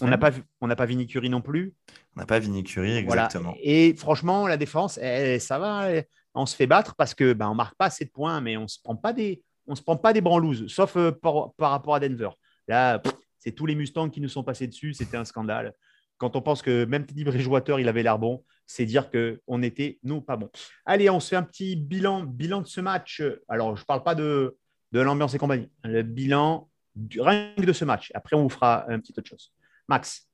on 0.01 0.07
n'a 0.07 0.17
pas, 0.17 0.31
on 0.59 0.67
n'a 0.67 0.75
pas 0.75 0.85
Vinny 0.85 1.07
Curie 1.07 1.29
non 1.29 1.41
plus. 1.41 1.73
On 2.15 2.19
n'a 2.19 2.25
pas 2.25 2.39
Vinny 2.39 2.63
Curie, 2.63 2.97
exactement. 2.97 3.55
Et 3.63 3.95
franchement, 3.95 4.47
la 4.47 4.57
défense, 4.57 4.99
eh, 5.01 5.39
ça 5.39 5.57
va. 5.57 5.91
Eh, 5.91 6.03
on 6.35 6.45
se 6.45 6.55
fait 6.55 6.67
battre 6.67 6.95
parce 6.95 7.13
que 7.13 7.33
ben, 7.33 7.49
on 7.49 7.55
marque 7.55 7.75
pas 7.75 7.85
assez 7.85 8.05
de 8.05 8.09
points, 8.09 8.41
mais 8.41 8.57
on 8.57 8.67
se 8.67 8.77
prend 8.83 8.95
pas 8.95 9.13
des, 9.13 9.41
on 9.67 9.75
se 9.75 9.81
prend 9.81 9.97
pas 9.97 10.13
des 10.13 10.21
branlouses, 10.21 10.67
sauf 10.67 10.95
euh, 10.97 11.11
par, 11.11 11.53
rapport 11.57 11.95
à 11.95 11.99
Denver. 11.99 12.29
Là, 12.67 13.01
c'est 13.39 13.51
tous 13.51 13.65
les 13.65 13.75
Mustangs 13.75 14.09
qui 14.09 14.21
nous 14.21 14.29
sont 14.29 14.43
passés 14.43 14.67
dessus. 14.67 14.93
C'était 14.93 15.17
un 15.17 15.25
scandale. 15.25 15.73
Quand 16.17 16.35
on 16.35 16.41
pense 16.41 16.61
que 16.61 16.85
même 16.85 17.05
Teddy 17.05 17.23
Bridgewater, 17.23 17.79
il 17.79 17.87
avait 17.87 18.03
l'air 18.03 18.17
bon, 18.17 18.43
c'est 18.65 18.85
dire 18.85 19.09
qu'on 19.11 19.61
était, 19.61 19.99
nous, 20.03 20.21
pas 20.21 20.37
bon. 20.37 20.49
Allez, 20.85 21.09
on 21.09 21.19
se 21.19 21.29
fait 21.29 21.35
un 21.35 21.43
petit 21.43 21.75
bilan, 21.75 22.23
bilan 22.23 22.61
de 22.61 22.67
ce 22.67 22.81
match. 22.81 23.21
Alors, 23.49 23.75
je 23.75 23.81
ne 23.81 23.85
parle 23.85 24.03
pas 24.03 24.15
de, 24.15 24.57
l'ambiance 24.93 25.33
et 25.33 25.37
compagnie. 25.37 25.69
Le 25.83 26.03
bilan 26.03 26.69
du, 26.95 27.19
de 27.19 27.73
ce 27.73 27.85
match. 27.85 28.11
Après, 28.13 28.35
on 28.35 28.43
vous 28.43 28.49
fera 28.49 28.89
un 28.89 28.99
petit 28.99 29.13
autre 29.17 29.27
chose. 29.27 29.51
Max, 29.89 30.29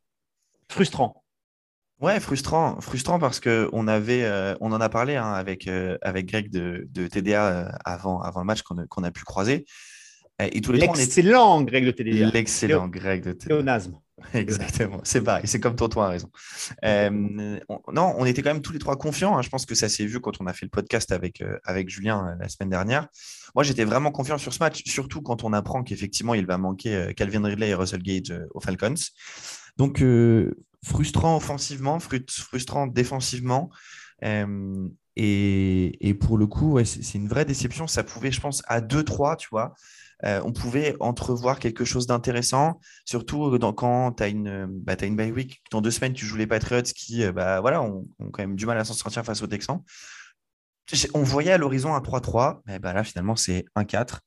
frustrant. 0.70 1.24
Ouais, 2.02 2.20
frustrant, 2.20 2.82
frustrant 2.82 3.20
parce 3.20 3.40
que 3.40 3.70
on 3.74 3.88
avait, 3.88 4.24
euh, 4.24 4.56
on 4.60 4.72
en 4.72 4.82
a 4.82 4.90
parlé 4.90 5.16
hein, 5.16 5.34
avec, 5.34 5.68
euh, 5.68 5.98
avec 6.02 6.26
Greg 6.28 6.50
de, 6.50 6.88
de 6.90 7.08
TDA 7.08 7.48
euh, 7.48 7.72
avant, 7.86 8.22
avant 8.22 8.40
le 8.40 8.46
match 8.46 8.62
qu'on 8.64 9.04
a 9.04 9.12
pu 9.12 9.24
croiser. 9.24 9.66
Et 10.40 10.62
tous 10.62 10.72
les 10.72 10.80
L'excellent 10.80 11.62
Greg 11.62 11.86
de 11.86 11.92
TDA. 11.92 12.32
L'excellent 12.32 12.88
Greg 12.88 13.24
de 13.24 13.34
TDA. 13.34 13.56
Léonasme. 13.56 14.00
Exactement, 14.34 15.00
c'est 15.04 15.22
pareil, 15.22 15.44
c'est 15.46 15.60
comme 15.60 15.76
Tonton 15.76 16.02
a 16.02 16.10
raison. 16.10 16.30
Euh, 16.86 17.10
non, 17.10 18.14
on 18.18 18.26
était 18.26 18.42
quand 18.42 18.54
même 18.54 18.62
tous 18.62 18.74
les 18.74 18.80
trois 18.80 18.98
confiants. 18.98 19.38
Hein. 19.38 19.42
Je 19.42 19.50
pense 19.50 19.66
que 19.66 19.76
ça 19.76 19.90
s'est 19.90 20.06
vu 20.06 20.20
quand 20.20 20.40
on 20.42 20.48
a 20.48 20.54
fait 20.54 20.66
le 20.66 20.70
podcast 20.70 21.12
avec, 21.12 21.42
euh, 21.42 21.58
avec 21.64 21.90
Julien 21.90 22.28
euh, 22.28 22.36
la 22.40 22.50
semaine 22.50 22.70
dernière. 22.70 23.08
Moi, 23.56 23.64
j'étais 23.64 23.84
vraiment 23.84 24.12
confiant 24.12 24.38
sur 24.38 24.54
ce 24.54 24.60
match, 24.60 24.84
surtout 24.86 25.22
quand 25.22 25.44
on 25.44 25.54
apprend 25.54 25.84
qu'effectivement, 25.84 26.34
il 26.34 26.46
va 26.46 26.58
manquer 26.58 27.14
Calvin 27.16 27.44
Ridley 27.44 27.70
et 27.70 27.74
Russell 27.74 28.02
Gage 28.02 28.34
aux 28.54 28.62
Falcons. 28.62 28.94
Donc, 29.78 30.04
frustrant 30.84 31.38
offensivement, 31.38 32.00
frustrant 32.00 32.88
défensivement. 32.88 33.70
Et, 35.16 36.18
pour 36.20 36.38
le 36.38 36.48
coup, 36.48 36.80
c'est 36.84 37.18
une 37.18 37.28
vraie 37.28 37.46
déception. 37.46 37.88
Ça 37.88 38.04
pouvait, 38.04 38.32
je 38.32 38.42
pense, 38.42 38.64
à 38.68 38.82
2-3, 38.82 39.38
tu 39.38 39.50
vois. 39.52 39.74
Euh, 40.24 40.42
on 40.46 40.54
pouvait 40.54 40.96
entrevoir 41.00 41.60
quelque 41.60 41.84
chose 41.84 42.06
d'intéressant, 42.06 42.80
surtout 43.06 43.58
dans, 43.58 43.74
quand 43.74 44.14
tu 44.14 44.24
as 44.24 44.28
une, 44.28 44.68
bah, 44.68 44.96
une 45.02 45.16
bye 45.16 45.32
week. 45.32 45.62
Dans 45.72 45.82
deux 45.82 45.92
semaines, 45.92 46.14
tu 46.14 46.26
joues 46.26 46.38
les 46.38 46.48
Patriots 46.48 46.84
qui 46.84 47.24
euh, 47.24 47.32
bah, 47.32 47.60
voilà, 47.62 47.82
ont, 47.82 48.08
quand 48.32 48.44
même 48.44 48.56
du 48.56 48.66
mal 48.66 48.78
à 48.78 48.86
s'en 48.86 48.94
sortir 48.94 49.24
face 49.26 49.42
aux 49.42 49.48
Texans. 49.48 49.82
On 51.14 51.24
voyait 51.24 51.52
à 51.52 51.58
l'horizon 51.58 51.96
un 51.96 52.02
3-3, 52.02 52.62
mais 52.66 52.78
bah, 52.78 52.92
là 52.92 53.04
finalement 53.04 53.38
c'est 53.38 53.66
1-4. 53.78 54.20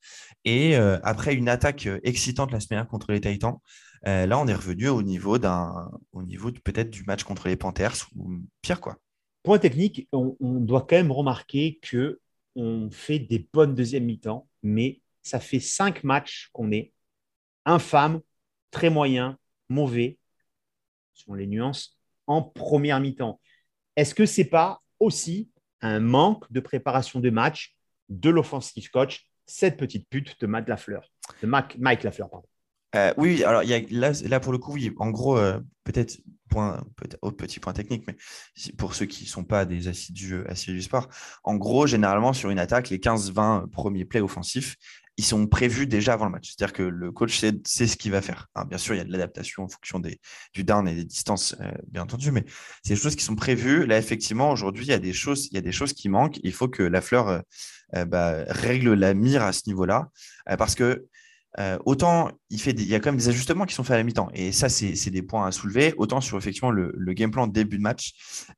Et 0.44 0.76
euh, 0.76 0.99
après 1.02 1.34
une 1.34 1.49
attaque 1.49 1.88
excitante 2.02 2.52
la 2.52 2.61
semaine 2.61 2.87
contre 2.87 3.12
les 3.12 3.20
Titans, 3.20 3.58
là 4.04 4.38
on 4.38 4.46
est 4.46 4.54
revenu 4.54 4.88
au 4.88 5.02
niveau 5.02 5.38
peut-être 5.38 6.90
du 6.90 7.04
match 7.04 7.25
contre 7.25 7.49
les 7.49 7.56
Panthers 7.56 8.08
ou 8.16 8.37
pire 8.62 8.80
quoi. 8.80 8.99
Point 9.42 9.58
technique, 9.58 10.08
on, 10.12 10.37
doit 10.40 10.87
quand 10.88 10.96
même 10.96 11.12
remarquer 11.12 11.78
que 11.82 12.18
on 12.56 12.90
fait 12.90 13.18
des 13.18 13.46
bonnes 13.52 13.75
deuxièmes 13.75 14.04
mi-temps, 14.04 14.49
mais 14.62 15.02
ça 15.23 15.38
fait 15.38 15.61
cinq 15.61 16.02
matchs 16.02 16.49
qu'on 16.54 16.73
est 16.73 16.94
infâme, 17.66 18.20
très 18.70 18.88
moyen, 18.88 19.38
mauvais, 19.68 20.18
selon 21.12 21.34
les 21.34 21.46
nuances, 21.46 21.98
en 22.26 22.40
première 22.40 23.00
mi-temps. 23.00 23.38
Est-ce 23.96 24.14
que 24.14 24.24
ce 24.24 24.40
n'est 24.40 24.46
pas 24.46 24.83
aussi 24.98 25.50
un 25.83 26.00
manque 26.00 26.50
de 26.50 26.61
préparation 26.61 27.20
de 27.20 27.28
match 27.28 27.76
de 28.09 28.31
l'offensive 28.31 28.90
coach, 28.90 29.26
cette 29.44 29.76
petite 29.76 30.09
pute 30.09 30.40
de 30.40 30.46
Matt 30.46 30.68
Lafleur, 30.68 31.11
de 31.42 31.46
Mike 31.46 32.02
Lafleur, 32.02 32.31
pardon. 32.31 32.48
Euh, 32.94 33.12
oui, 33.16 33.42
alors 33.44 33.62
y 33.62 33.74
a, 33.74 33.80
là, 33.90 34.40
pour 34.40 34.52
le 34.52 34.59
coup, 34.59 34.72
oui, 34.72 34.92
en 34.98 35.11
gros, 35.11 35.38
euh, 35.38 35.59
peut-être 35.85 36.18
peut 36.54 37.33
petit 37.33 37.61
point 37.61 37.72
technique, 37.72 38.04
mais 38.07 38.16
pour 38.78 38.94
ceux 38.94 39.07
qui 39.07 39.24
ne 39.24 39.28
sont 39.28 39.44
pas 39.44 39.64
des 39.64 39.88
assidus, 39.88 40.44
assidus 40.46 40.74
du 40.76 40.83
sport, 40.83 41.09
en 41.42 41.57
gros, 41.57 41.87
généralement, 41.87 42.33
sur 42.33 42.50
une 42.50 42.59
attaque, 42.59 42.90
les 42.90 42.98
15-20 42.98 43.68
premiers 43.70 44.04
plays 44.04 44.20
offensifs, 44.20 44.76
ils 45.16 45.24
sont 45.24 45.46
prévus 45.46 45.87
déjà 45.87 46.14
avant 46.14 46.24
le 46.24 46.33
match. 46.33 46.48
C'est-à-dire 46.48 46.72
que 46.72 46.83
le 46.83 47.12
coach 47.12 47.38
sait, 47.38 47.52
ce 47.64 47.96
qu'il 47.96 48.11
va 48.11 48.20
faire. 48.20 48.48
bien 48.68 48.78
sûr, 48.78 48.94
il 48.94 48.98
y 48.98 49.00
a 49.00 49.04
de 49.04 49.12
l'adaptation 49.12 49.62
en 49.62 49.68
fonction 49.68 50.00
des, 50.00 50.18
du 50.52 50.64
down 50.64 50.88
et 50.88 50.94
des 50.94 51.04
distances, 51.04 51.54
euh, 51.61 51.70
bien 51.88 52.02
entendu, 52.02 52.33
mais 52.33 52.44
c'est 52.83 52.94
des 52.94 53.00
choses 53.00 53.14
qui 53.14 53.24
sont 53.24 53.37
prévues. 53.37 53.87
Là, 53.87 53.98
effectivement, 53.98 54.50
aujourd'hui, 54.50 54.85
il 54.85 54.88
y 54.88 54.94
a 54.94 54.98
des 54.98 55.12
choses, 55.12 55.48
y 55.52 55.57
a 55.57 55.61
des 55.61 55.72
choses 55.72 55.92
qui 55.92 56.09
manquent. 56.09 56.40
Il 56.42 56.52
faut 56.52 56.68
que 56.68 56.83
la 56.83 57.00
fleur 57.00 57.28
euh, 57.28 57.40
euh, 57.94 58.04
bah, 58.04 58.44
règle 58.48 58.94
la 58.94 59.14
mire 59.14 59.42
à 59.42 59.52
ce 59.52 59.62
niveau-là, 59.66 60.09
parce 60.59 60.74
que 60.74 61.07
euh, 61.60 61.78
autant 61.84 62.30
il, 62.50 62.60
fait 62.60 62.72
il 62.72 62.86
y 62.86 62.94
a 62.94 63.00
quand 63.00 63.10
même 63.10 63.18
des 63.18 63.28
ajustements 63.28 63.64
qui 63.64 63.74
sont 63.74 63.84
faits 63.84 63.94
à 63.94 63.98
la 63.98 64.02
mi-temps. 64.02 64.28
Et 64.34 64.50
ça, 64.50 64.68
c'est 64.68 65.10
des 65.10 65.22
points 65.22 65.46
à 65.46 65.52
soulever. 65.52 65.94
Autant 65.98 66.20
sur 66.20 66.36
effectivement 66.36 66.70
le, 66.70 66.92
le 66.96 67.12
game 67.12 67.30
plan 67.30 67.46
de 67.46 67.52
début 67.52 67.76
de 67.78 67.82
match, 67.82 68.14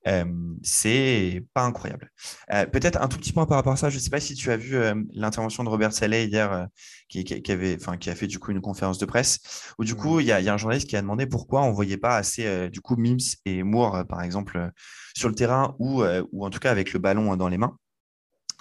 euh, 0.07 0.25
c'est 0.63 1.45
pas 1.53 1.63
incroyable. 1.63 2.11
Euh, 2.53 2.67
peut-être 2.67 3.01
un 3.01 3.09
tout 3.09 3.19
petit 3.19 3.33
point 3.33 3.47
par 3.47 3.59
rapport 3.59 3.75
à 3.75 3.77
ça. 3.77 3.91
Je 3.91 3.97
ne 3.97 4.01
sais 4.01 4.11
pas 4.11 4.21
si 4.21 4.35
tu 4.35 4.51
as 4.51 4.57
vu 4.57 4.77
l'intervention 5.13 5.63
de 5.63 5.69
Robert 5.69 5.93
Saleh 5.93 6.27
hier, 6.27 6.69
qui, 7.09 7.25
qui, 7.25 7.53
avait, 7.53 7.77
qui 8.01 8.11
a 8.11 8.15
fait 8.15 8.27
du 8.27 8.39
coup 8.39 8.51
une 8.51 8.61
conférence 8.61 8.99
de 8.99 9.07
presse, 9.07 9.75
où 9.79 9.85
du 9.85 9.95
coup, 9.95 10.21
il 10.21 10.27
y, 10.27 10.33
a, 10.33 10.41
y, 10.41 10.49
a 10.49 10.55
un 10.55 10.59
journaliste 10.59 10.89
qui 10.89 10.97
a 10.97 11.03
demandé 11.03 11.27
pourquoi 11.27 11.63
on 11.63 11.71
ne 11.71 11.75
voyait 11.75 11.99
pas 11.99 12.17
assez 12.17 12.71
du 12.71 12.81
coup 12.81 12.97
Mims 12.97 13.37
et 13.45 13.63
Moore, 13.63 14.05
par 14.09 14.23
exemple, 14.23 14.71
sur 15.15 15.29
le 15.29 15.35
terrain 15.35 15.77
ou, 15.79 16.03
ou 16.33 16.47
en 16.47 16.51
tout 16.51 16.61
cas 16.61 16.71
avec 16.71 16.93
le 16.93 16.99
ballon 16.99 17.37
dans 17.37 17.49
les 17.49 17.59
mains. 17.59 17.77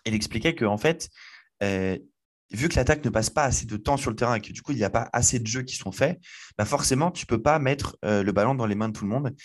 Il 0.05 0.13
expliquait 0.13 0.55
qu'en 0.55 0.73
en 0.73 0.77
fait, 0.77 1.09
vu 2.51 2.69
que 2.69 2.75
l'attaque 2.75 3.03
ne 3.03 3.09
passe 3.09 3.29
pas 3.29 3.43
assez 3.43 3.65
de 3.65 3.77
temps 3.77 3.97
sur 3.97 4.09
le 4.09 4.15
terrain 4.15 4.35
et 4.35 4.41
que 4.41 4.51
du 4.51 4.61
coup, 4.61 4.71
il 4.71 4.77
n'y 4.77 4.83
a 4.83 4.89
pas 4.89 5.09
assez 5.13 5.39
de 5.39 5.47
jeux 5.47 5.63
qui 5.63 5.75
sont 5.75 5.91
faits, 5.91 6.19
bah 6.57 6.65
forcément, 6.65 7.11
tu 7.11 7.23
ne 7.23 7.27
peux 7.27 7.41
pas 7.41 7.59
mettre 7.59 7.97
euh, 8.05 8.23
le 8.23 8.31
ballon 8.31 8.55
dans 8.55 8.65
les 8.65 8.75
mains 8.75 8.89
de 8.89 8.93
tout 8.93 9.05
le 9.05 9.09
monde. 9.09 9.35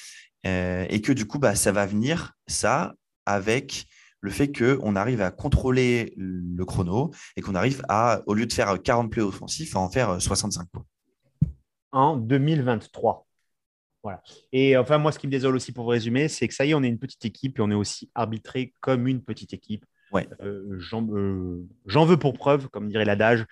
Euh, 0.46 0.86
et 0.88 1.00
que 1.00 1.12
du 1.12 1.26
coup, 1.26 1.38
bah, 1.38 1.54
ça 1.54 1.72
va 1.72 1.86
venir, 1.86 2.32
ça, 2.46 2.94
avec 3.26 3.86
le 4.20 4.30
fait 4.30 4.52
qu'on 4.52 4.96
arrive 4.96 5.22
à 5.22 5.30
contrôler 5.30 6.12
le 6.16 6.64
chrono 6.64 7.10
et 7.36 7.40
qu'on 7.40 7.54
arrive 7.54 7.82
à, 7.88 8.22
au 8.26 8.34
lieu 8.34 8.46
de 8.46 8.52
faire 8.52 8.80
40 8.80 9.10
plays 9.10 9.22
offensifs, 9.22 9.76
à 9.76 9.80
en 9.80 9.90
faire 9.90 10.20
65 10.20 10.68
points. 10.70 10.84
En 11.92 12.16
2023. 12.16 13.26
Voilà. 14.02 14.22
Et 14.52 14.76
enfin, 14.76 14.98
moi, 14.98 15.12
ce 15.12 15.18
qui 15.18 15.26
me 15.26 15.32
désole 15.32 15.56
aussi 15.56 15.72
pour 15.72 15.84
vous 15.84 15.90
résumer, 15.90 16.28
c'est 16.28 16.48
que 16.48 16.54
ça 16.54 16.64
y 16.64 16.70
est, 16.70 16.74
on 16.74 16.82
est 16.82 16.88
une 16.88 16.98
petite 16.98 17.24
équipe 17.24 17.58
et 17.58 17.62
on 17.62 17.70
est 17.70 17.74
aussi 17.74 18.10
arbitré 18.14 18.74
comme 18.80 19.06
une 19.06 19.22
petite 19.22 19.52
équipe. 19.52 19.84
Ouais. 20.12 20.28
Euh, 20.40 20.80
euh, 20.90 21.68
j'en 21.86 22.04
veux 22.04 22.16
pour 22.16 22.34
preuve, 22.34 22.68
comme 22.68 22.88
dirait 22.88 23.04
l'adage, 23.04 23.44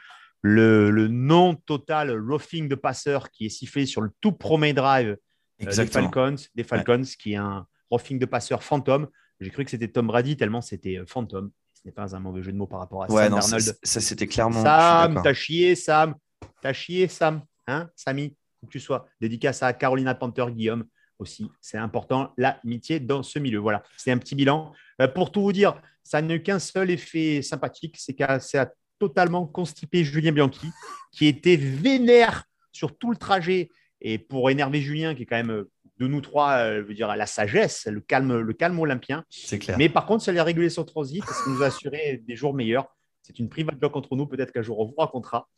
le, 0.43 0.91
le 0.91 1.09
non 1.09 1.55
total 1.55 2.11
roughing 2.19 2.69
de 2.69 2.75
passeur 2.75 3.31
qui 3.31 3.47
est 3.47 3.51
sifflé 3.51 3.87
sur 3.87 4.01
le 4.01 4.11
tout 4.21 4.33
premier 4.33 4.73
drive 4.73 5.17
euh, 5.63 5.67
des 5.67 5.87
Falcons, 5.87 6.37
des 6.55 6.65
Falcons 6.65 7.03
qui 7.19 7.33
est 7.33 7.37
un 7.37 7.67
roughing 7.91 8.19
de 8.19 8.27
passeur 8.27 8.63
fantôme. 8.63 9.09
J'ai 9.41 9.51
cru 9.51 9.65
que 9.65 9.71
c'était 9.71 9.89
Tom 9.89 10.07
Brady 10.09 10.37
tellement 10.37 10.61
c'était 10.61 11.01
fantôme. 11.07 11.51
Ce 11.75 11.81
n'est 11.85 11.93
pas 11.93 12.15
un 12.15 12.21
mauvais 12.21 12.43
jeu 12.43 12.51
de 12.53 12.57
mots 12.57 12.67
par 12.67 12.81
rapport 12.81 13.05
à 13.05 13.09
Sam 13.09 13.31
Darnold. 13.31 13.79
Ça, 13.83 14.01
c'était 14.01 14.27
clairement. 14.27 14.63
Sam, 14.63 15.21
t'as 15.23 15.35
chié, 15.35 15.77
Sam. 15.77 16.15
T'as 16.61 16.73
chié, 16.73 17.07
Sam. 17.07 17.43
Hein, 17.69 17.89
Samy, 17.95 18.37
où 18.63 18.67
que 18.67 18.73
tu 18.73 18.81
sois. 18.81 19.07
Dédicace 19.21 19.63
à 19.63 19.73
Carolina 19.73 20.15
Panther, 20.15 20.47
Guillaume 20.51 20.85
aussi. 21.19 21.51
C'est 21.61 21.79
important, 21.79 22.33
l'amitié 22.37 23.01
dans 23.01 23.23
ce 23.23 23.39
milieu. 23.39 23.59
Voilà, 23.59 23.83
c'est 23.97 24.13
un 24.13 24.19
petit 24.19 24.35
bilan. 24.35 24.73
pour 25.15 25.33
tout 25.33 25.43
vous 25.43 25.53
dire, 25.53 25.81
ça 26.03 26.23
n'a 26.23 26.39
qu'un 26.39 26.59
seul 26.59 26.91
effet 26.91 27.43
sympathique, 27.43 27.97
c'est 27.99 28.15
que 28.15 28.39
ça 28.41 28.63
a 28.63 28.69
totalement 28.99 29.47
constipé 29.47 30.05
Julien 30.05 30.33
Bianchi, 30.33 30.69
qui 31.13 31.27
était 31.27 31.57
vénère 31.57 32.45
sur 32.73 32.97
tout 32.97 33.11
le 33.11 33.17
trajet. 33.17 33.71
Et 34.01 34.19
pour 34.19 34.51
énerver 34.51 34.81
Julien, 34.81 35.15
qui 35.15 35.23
est 35.25 35.27
quand 35.27 35.37
même 35.37 35.65
de 35.99 36.07
nous 36.07 36.21
trois, 36.21 36.59
euh, 36.59 36.83
je 36.83 36.87
veux 36.87 36.95
dire, 36.95 37.15
la 37.15 37.27
sagesse, 37.27 37.87
le 37.87 38.01
calme, 38.01 38.39
le 38.39 38.53
calme 38.53 38.79
olympien. 38.79 39.25
C'est 39.29 39.59
clair. 39.59 39.77
Mais 39.79 39.89
par 39.89 40.07
contre, 40.07 40.25
ça 40.25 40.33
lui 40.33 40.39
a 40.39 40.45
régulé 40.45 40.71
son 40.71 40.85
transit 40.85 41.25
parce 41.25 41.43
qu'il 41.43 41.53
nous 41.53 41.63
a 41.63 41.67
assuré 41.67 42.23
des 42.27 42.37
jours 42.37 42.55
meilleurs. 42.55 42.87
C'est 43.23 43.39
une 43.39 43.49
private 43.49 43.79
block 43.79 43.97
entre 43.97 44.17
nous. 44.17 44.27
Peut-être 44.27 44.53
qu'un 44.53 44.63
jour 44.63 44.79
on 44.79 44.87
vous 44.87 44.95
racontera. 44.97 45.49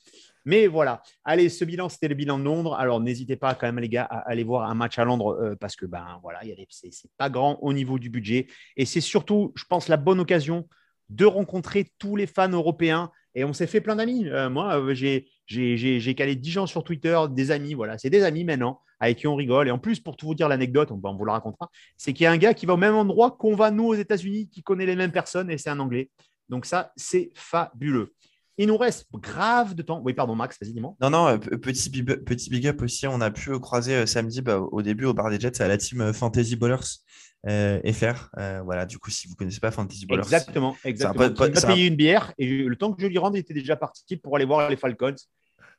Mais 0.44 0.66
voilà. 0.66 1.02
Allez, 1.24 1.48
ce 1.48 1.64
bilan, 1.64 1.88
c'était 1.88 2.08
le 2.08 2.14
bilan 2.14 2.38
de 2.38 2.44
Londres. 2.44 2.74
Alors, 2.74 3.00
n'hésitez 3.00 3.36
pas 3.36 3.54
quand 3.54 3.66
même, 3.66 3.78
les 3.78 3.88
gars, 3.88 4.04
à 4.04 4.18
aller 4.30 4.44
voir 4.44 4.68
un 4.68 4.74
match 4.74 4.98
à 4.98 5.04
Londres 5.04 5.38
euh, 5.40 5.56
parce 5.56 5.76
que, 5.76 5.86
ben 5.86 6.18
voilà, 6.22 6.40
c'est 6.70 6.90
pas 7.16 7.30
grand 7.30 7.58
au 7.62 7.72
niveau 7.72 7.98
du 7.98 8.10
budget. 8.10 8.46
Et 8.76 8.86
c'est 8.86 9.00
surtout, 9.00 9.52
je 9.56 9.64
pense, 9.64 9.88
la 9.88 9.96
bonne 9.96 10.20
occasion 10.20 10.66
de 11.08 11.24
rencontrer 11.24 11.92
tous 11.98 12.16
les 12.16 12.26
fans 12.26 12.48
européens. 12.48 13.10
Et 13.34 13.44
on 13.44 13.52
s'est 13.52 13.66
fait 13.66 13.80
plein 13.80 13.96
d'amis. 13.96 14.28
Euh, 14.28 14.50
moi, 14.50 14.80
euh, 14.80 14.94
j'ai 14.94 16.14
calé 16.14 16.36
10 16.36 16.50
gens 16.50 16.66
sur 16.66 16.84
Twitter, 16.84 17.18
des 17.30 17.50
amis. 17.50 17.74
Voilà, 17.74 17.98
c'est 17.98 18.10
des 18.10 18.24
amis 18.24 18.44
maintenant 18.44 18.80
avec 18.98 19.18
qui 19.18 19.26
on 19.26 19.34
rigole. 19.34 19.66
Et 19.68 19.70
en 19.70 19.78
plus, 19.78 19.98
pour 19.98 20.16
tout 20.16 20.26
vous 20.26 20.34
dire 20.34 20.48
l'anecdote, 20.48 20.90
on, 20.92 21.00
on, 21.02 21.14
vous 21.16 21.24
la 21.24 21.32
racontera, 21.32 21.70
c'est 21.96 22.12
qu'il 22.12 22.24
y 22.24 22.26
a 22.26 22.32
un 22.32 22.36
gars 22.36 22.54
qui 22.54 22.66
va 22.66 22.74
au 22.74 22.76
même 22.76 22.94
endroit 22.94 23.30
qu'on 23.30 23.56
va 23.56 23.70
nous 23.70 23.86
aux 23.86 23.94
États-Unis, 23.94 24.48
qui 24.48 24.62
connaît 24.62 24.86
les 24.86 24.96
mêmes 24.96 25.12
personnes 25.12 25.50
et 25.50 25.56
c'est 25.56 25.70
un 25.70 25.80
Anglais. 25.80 26.10
Donc 26.50 26.66
ça, 26.66 26.92
c'est 26.96 27.30
fabuleux. 27.34 28.12
Il 28.60 28.66
nous 28.66 28.76
reste 28.76 29.06
grave 29.14 29.74
de 29.74 29.80
temps. 29.80 30.02
Oui, 30.04 30.12
pardon, 30.12 30.34
Max, 30.34 30.58
vas-y, 30.60 30.74
dis-moi. 30.74 30.94
Non, 31.00 31.08
non, 31.08 31.38
petit, 31.38 31.88
big, 31.88 32.04
petit 32.24 32.50
big 32.50 32.66
up 32.66 32.82
aussi. 32.82 33.06
On 33.06 33.22
a 33.22 33.30
pu 33.30 33.58
croiser 33.58 34.06
samedi 34.06 34.42
bah, 34.42 34.58
au 34.58 34.82
début 34.82 35.06
au 35.06 35.14
bar 35.14 35.30
des 35.30 35.40
Jets 35.40 35.62
à 35.62 35.68
la 35.68 35.78
team 35.78 36.12
Fantasy 36.12 36.56
Ballers. 36.56 37.00
FR. 37.46 38.28
voilà, 38.64 38.84
du 38.84 38.98
coup, 38.98 39.10
si 39.10 39.26
vous 39.26 39.32
ne 39.32 39.36
connaissez 39.36 39.60
pas 39.60 39.70
Fantasy 39.70 40.04
Ballers. 40.04 40.20
Exactement, 40.20 40.76
exactement. 40.84 41.24
Il 41.46 41.52
m'a 41.54 41.74
payé 41.74 41.86
une 41.86 41.96
bière 41.96 42.34
et 42.36 42.46
le 42.46 42.76
temps 42.76 42.92
que 42.92 43.00
je 43.00 43.06
lui 43.06 43.16
rende, 43.16 43.34
il 43.34 43.38
était 43.38 43.54
déjà 43.54 43.76
parti 43.76 44.18
pour 44.18 44.36
aller 44.36 44.44
voir 44.44 44.68
les 44.68 44.76
Falcons. 44.76 45.14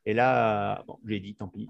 Et 0.05 0.13
là, 0.13 0.83
bon, 0.87 0.97
j'ai 1.07 1.19
dit, 1.19 1.35
tant 1.35 1.47
pis. 1.47 1.67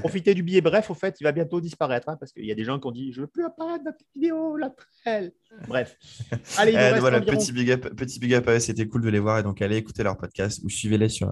profitez 0.00 0.34
du 0.34 0.42
billet 0.42 0.60
bref, 0.60 0.90
au 0.90 0.94
fait, 0.94 1.16
il 1.20 1.24
va 1.24 1.32
bientôt 1.32 1.60
disparaître 1.60 2.08
hein, 2.08 2.16
parce 2.18 2.32
qu'il 2.32 2.44
y 2.44 2.52
a 2.52 2.54
des 2.54 2.64
gens 2.64 2.78
qui 2.78 2.86
ont 2.86 2.92
dit 2.92 3.12
Je 3.12 3.20
ne 3.20 3.26
veux 3.26 3.30
plus 3.30 3.44
apparaître 3.44 3.84
dans 3.84 3.92
ta 3.92 4.04
vidéo, 4.14 4.56
la 4.56 4.70
trelle. 4.70 5.32
Bref. 5.66 5.98
Allez, 6.58 6.74
euh, 6.76 6.98
voilà, 6.98 7.20
petit, 7.20 7.52
big 7.52 7.70
up, 7.70 7.94
petit 7.94 8.18
big 8.18 8.34
up 8.34 8.48
c'était 8.58 8.86
cool 8.86 9.02
de 9.02 9.08
les 9.10 9.18
voir 9.18 9.38
et 9.38 9.42
donc 9.42 9.60
allez 9.60 9.76
écouter 9.76 10.02
leur 10.02 10.16
podcast 10.16 10.60
ou 10.64 10.68
suivez-les 10.70 11.08
sur, 11.08 11.30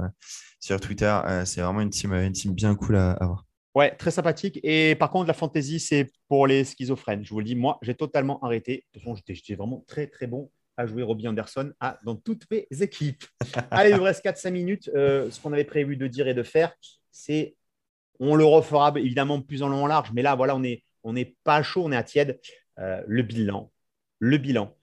sur 0.61 0.81
Twitter. 0.81 1.20
Euh, 1.27 1.44
c'est 1.44 1.62
vraiment 1.62 1.81
une 1.81 1.90
team, 1.90 2.12
une 2.12 2.33
team 2.33 2.53
bien 2.53 2.75
cool 2.75 2.96
à, 2.96 3.12
à, 3.12 3.27
voir. 3.27 3.46
Ouais, 3.75 3.94
très 3.94 4.11
sympathique. 4.11 4.59
Et 4.62 4.94
par 4.96 5.11
contre, 5.11 5.29
la 5.29 5.35
fantasy, 5.35 5.81
c'est 5.81 6.11
pour 6.29 6.46
les 6.46 6.64
schizophrènes. 6.64 7.25
Je 7.25 7.31
vous 7.31 7.40
le 7.40 7.44
dis, 7.44 7.55
moi, 7.55 7.79
j'ai 7.83 7.94
totalement 7.94 8.42
arrêté. 8.42 8.77
De 8.94 9.01
toute 9.01 9.03
façon, 9.03 9.22
j'étais 9.27 9.55
vraiment 9.55 9.85
très, 9.87 10.07
très 10.07 10.27
bon 10.27 10.51
à 10.77 10.87
jouer 10.87 11.03
Robbie 11.03 11.29
Anderson 11.29 11.73
à, 11.81 11.99
dans 12.05 12.17
toutes 12.17 12.45
mes 12.51 12.67
équipes. 12.81 13.25
Allez, 13.71 13.91
il 13.91 13.97
nous 13.97 14.03
reste 14.03 14.25
4-5 14.25 14.51
minutes. 14.51 14.91
Euh, 14.95 15.31
ce 15.31 15.41
qu'on 15.41 15.53
avait 15.53 15.65
prévu 15.65 15.97
de 15.97 16.07
dire 16.07 16.29
et 16.29 16.35
de 16.35 16.43
faire, 16.43 16.75
c'est 17.11 17.57
on 18.19 18.35
le 18.35 18.45
refera 18.45 18.93
évidemment 18.97 19.41
plus 19.41 19.62
en 19.62 19.69
long 19.69 19.85
en 19.85 19.87
large, 19.87 20.11
mais 20.15 20.23
là, 20.23 20.35
voilà, 20.35 20.57
on 20.57 20.61
n'est 20.61 20.83
on 21.05 21.15
pas 21.45 21.62
chaud, 21.62 21.83
on 21.85 21.93
est 21.93 21.97
à 21.97 22.03
tiède. 22.03 22.41
Euh, 22.79 23.03
le 23.07 23.23
bilan, 23.23 23.71
le 24.19 24.37
bilan. 24.39 24.75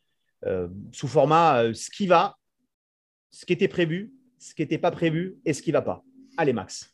Euh, 0.46 0.68
sous 0.92 1.08
format 1.08 1.74
ce 1.74 1.90
qui 1.90 2.06
va, 2.06 2.38
ce 3.32 3.46
qui 3.46 3.54
était 3.54 3.68
prévu, 3.68 4.14
ce 4.40 4.54
qui 4.54 4.62
n'était 4.62 4.78
pas 4.78 4.92
prévu 4.92 5.38
et 5.46 5.54
ce 5.54 5.62
qui 5.62 5.70
ne 5.70 5.74
va 5.74 5.82
pas. 5.82 6.04
Allez, 6.38 6.54
Max. 6.54 6.90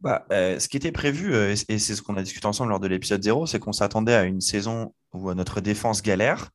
Bah, 0.00 0.26
ce 0.30 0.66
qui 0.68 0.76
était 0.76 0.92
prévu, 0.92 1.34
et 1.34 1.56
c'est 1.56 1.78
ce 1.78 2.02
qu'on 2.02 2.16
a 2.16 2.22
discuté 2.22 2.46
ensemble 2.46 2.70
lors 2.70 2.80
de 2.80 2.88
l'épisode 2.88 3.22
0, 3.22 3.46
c'est 3.46 3.58
qu'on 3.58 3.72
s'attendait 3.72 4.14
à 4.14 4.24
une 4.24 4.40
saison 4.40 4.94
où 5.12 5.32
notre 5.34 5.60
défense 5.60 6.02
galère, 6.02 6.50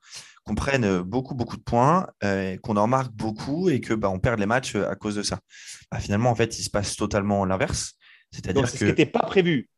qu'on 0.46 0.56
prenne 0.56 1.02
beaucoup, 1.02 1.34
beaucoup 1.34 1.58
de 1.58 1.64
points, 1.64 2.08
euh, 2.24 2.56
qu'on 2.58 2.78
en 2.78 2.88
marque 2.88 3.12
beaucoup 3.14 3.70
et 3.70 3.82
que 3.82 3.94
bah, 3.94 4.10
on 4.10 4.20
perd 4.20 4.40
les 4.40 4.46
matchs 4.46 4.76
euh, 4.76 4.90
à 4.90 4.96
cause 4.96 5.16
de 5.16 5.24
ça. 5.24 5.40
Bah, 5.92 6.00
finalement, 6.00 6.30
en 6.30 6.36
fait, 6.36 6.60
il 6.60 6.64
se 6.64 6.70
passe 6.70 6.96
totalement 6.96 7.46
l'inverse. 7.46 7.94
C'est-à-dire 8.32 8.64
que. 8.64 8.70
Ce 8.70 8.78
qui 8.78 8.84
n'était 8.86 9.08
pas 9.08 9.26
prévu. 9.26 9.70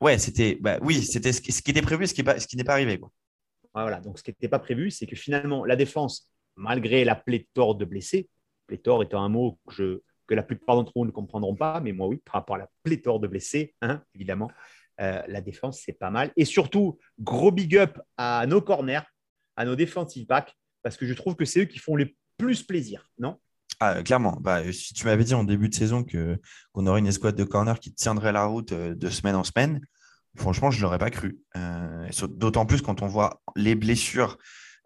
Ouais, 0.00 0.18
c'était. 0.18 0.58
Bah, 0.60 0.78
oui, 0.82 1.02
c'était 1.02 1.32
ce 1.32 1.40
qui, 1.40 1.70
était 1.70 1.82
prévu, 1.82 2.06
ce 2.06 2.14
qui 2.14 2.22
n'est 2.56 2.64
pas, 2.64 2.72
arrivé. 2.72 2.98
Quoi. 2.98 3.10
Voilà, 3.74 4.00
donc 4.00 4.18
ce 4.18 4.22
qui 4.22 4.30
n'était 4.30 4.48
pas 4.48 4.58
prévu, 4.58 4.90
c'est 4.90 5.06
que 5.06 5.16
finalement, 5.16 5.64
la 5.64 5.76
défense, 5.76 6.30
malgré 6.54 7.04
la 7.04 7.14
pléthore 7.14 7.76
de 7.76 7.86
blessés, 7.86 8.28
pléthore 8.66 9.02
étant 9.02 9.22
un 9.22 9.28
mot 9.30 9.58
que, 9.66 9.74
je, 9.74 10.00
que 10.26 10.34
la 10.34 10.42
plupart 10.42 10.76
d'entre 10.76 10.92
vous 10.94 11.06
ne 11.06 11.10
comprendront 11.10 11.54
pas, 11.54 11.80
mais 11.80 11.92
moi, 11.92 12.08
oui, 12.08 12.20
par 12.24 12.34
rapport 12.34 12.56
à 12.56 12.60
la 12.60 12.68
pléthore 12.82 13.20
de 13.20 13.26
blessés, 13.28 13.74
hein, 13.80 14.02
évidemment, 14.14 14.50
euh, 15.00 15.22
la 15.28 15.40
défense, 15.40 15.80
c'est 15.82 15.94
pas 15.94 16.10
mal. 16.10 16.30
Et 16.36 16.44
surtout, 16.44 16.98
gros 17.18 17.52
big 17.52 17.76
up 17.76 17.98
à 18.18 18.44
nos 18.46 18.60
corners, 18.60 19.02
à 19.56 19.64
nos 19.64 19.76
defensive 19.76 20.26
backs 20.26 20.56
parce 20.82 20.96
que 20.96 21.06
je 21.06 21.14
trouve 21.14 21.36
que 21.36 21.44
c'est 21.44 21.60
eux 21.60 21.64
qui 21.64 21.78
font 21.78 21.96
le 21.96 22.10
plus 22.38 22.62
plaisir, 22.62 23.08
non? 23.18 23.38
Ah, 23.78 24.02
clairement, 24.02 24.36
bah, 24.40 24.62
si 24.72 24.92
tu 24.92 25.06
m'avais 25.06 25.24
dit 25.24 25.34
en 25.34 25.44
début 25.44 25.70
de 25.70 25.74
saison 25.74 26.04
qu'on 26.04 26.86
aurait 26.86 27.00
une 27.00 27.06
escouade 27.06 27.36
de 27.36 27.44
corner 27.44 27.80
qui 27.80 27.92
tiendrait 27.92 28.32
la 28.32 28.44
route 28.44 28.72
euh, 28.72 28.94
de 28.94 29.08
semaine 29.08 29.36
en 29.36 29.44
semaine, 29.44 29.80
franchement, 30.36 30.70
je 30.70 30.78
ne 30.78 30.82
l'aurais 30.82 30.98
pas 30.98 31.10
cru. 31.10 31.38
Euh, 31.56 32.08
d'autant 32.28 32.66
plus 32.66 32.82
quand 32.82 33.00
on 33.00 33.06
voit 33.06 33.40
les 33.56 33.74
blessures 33.74 34.36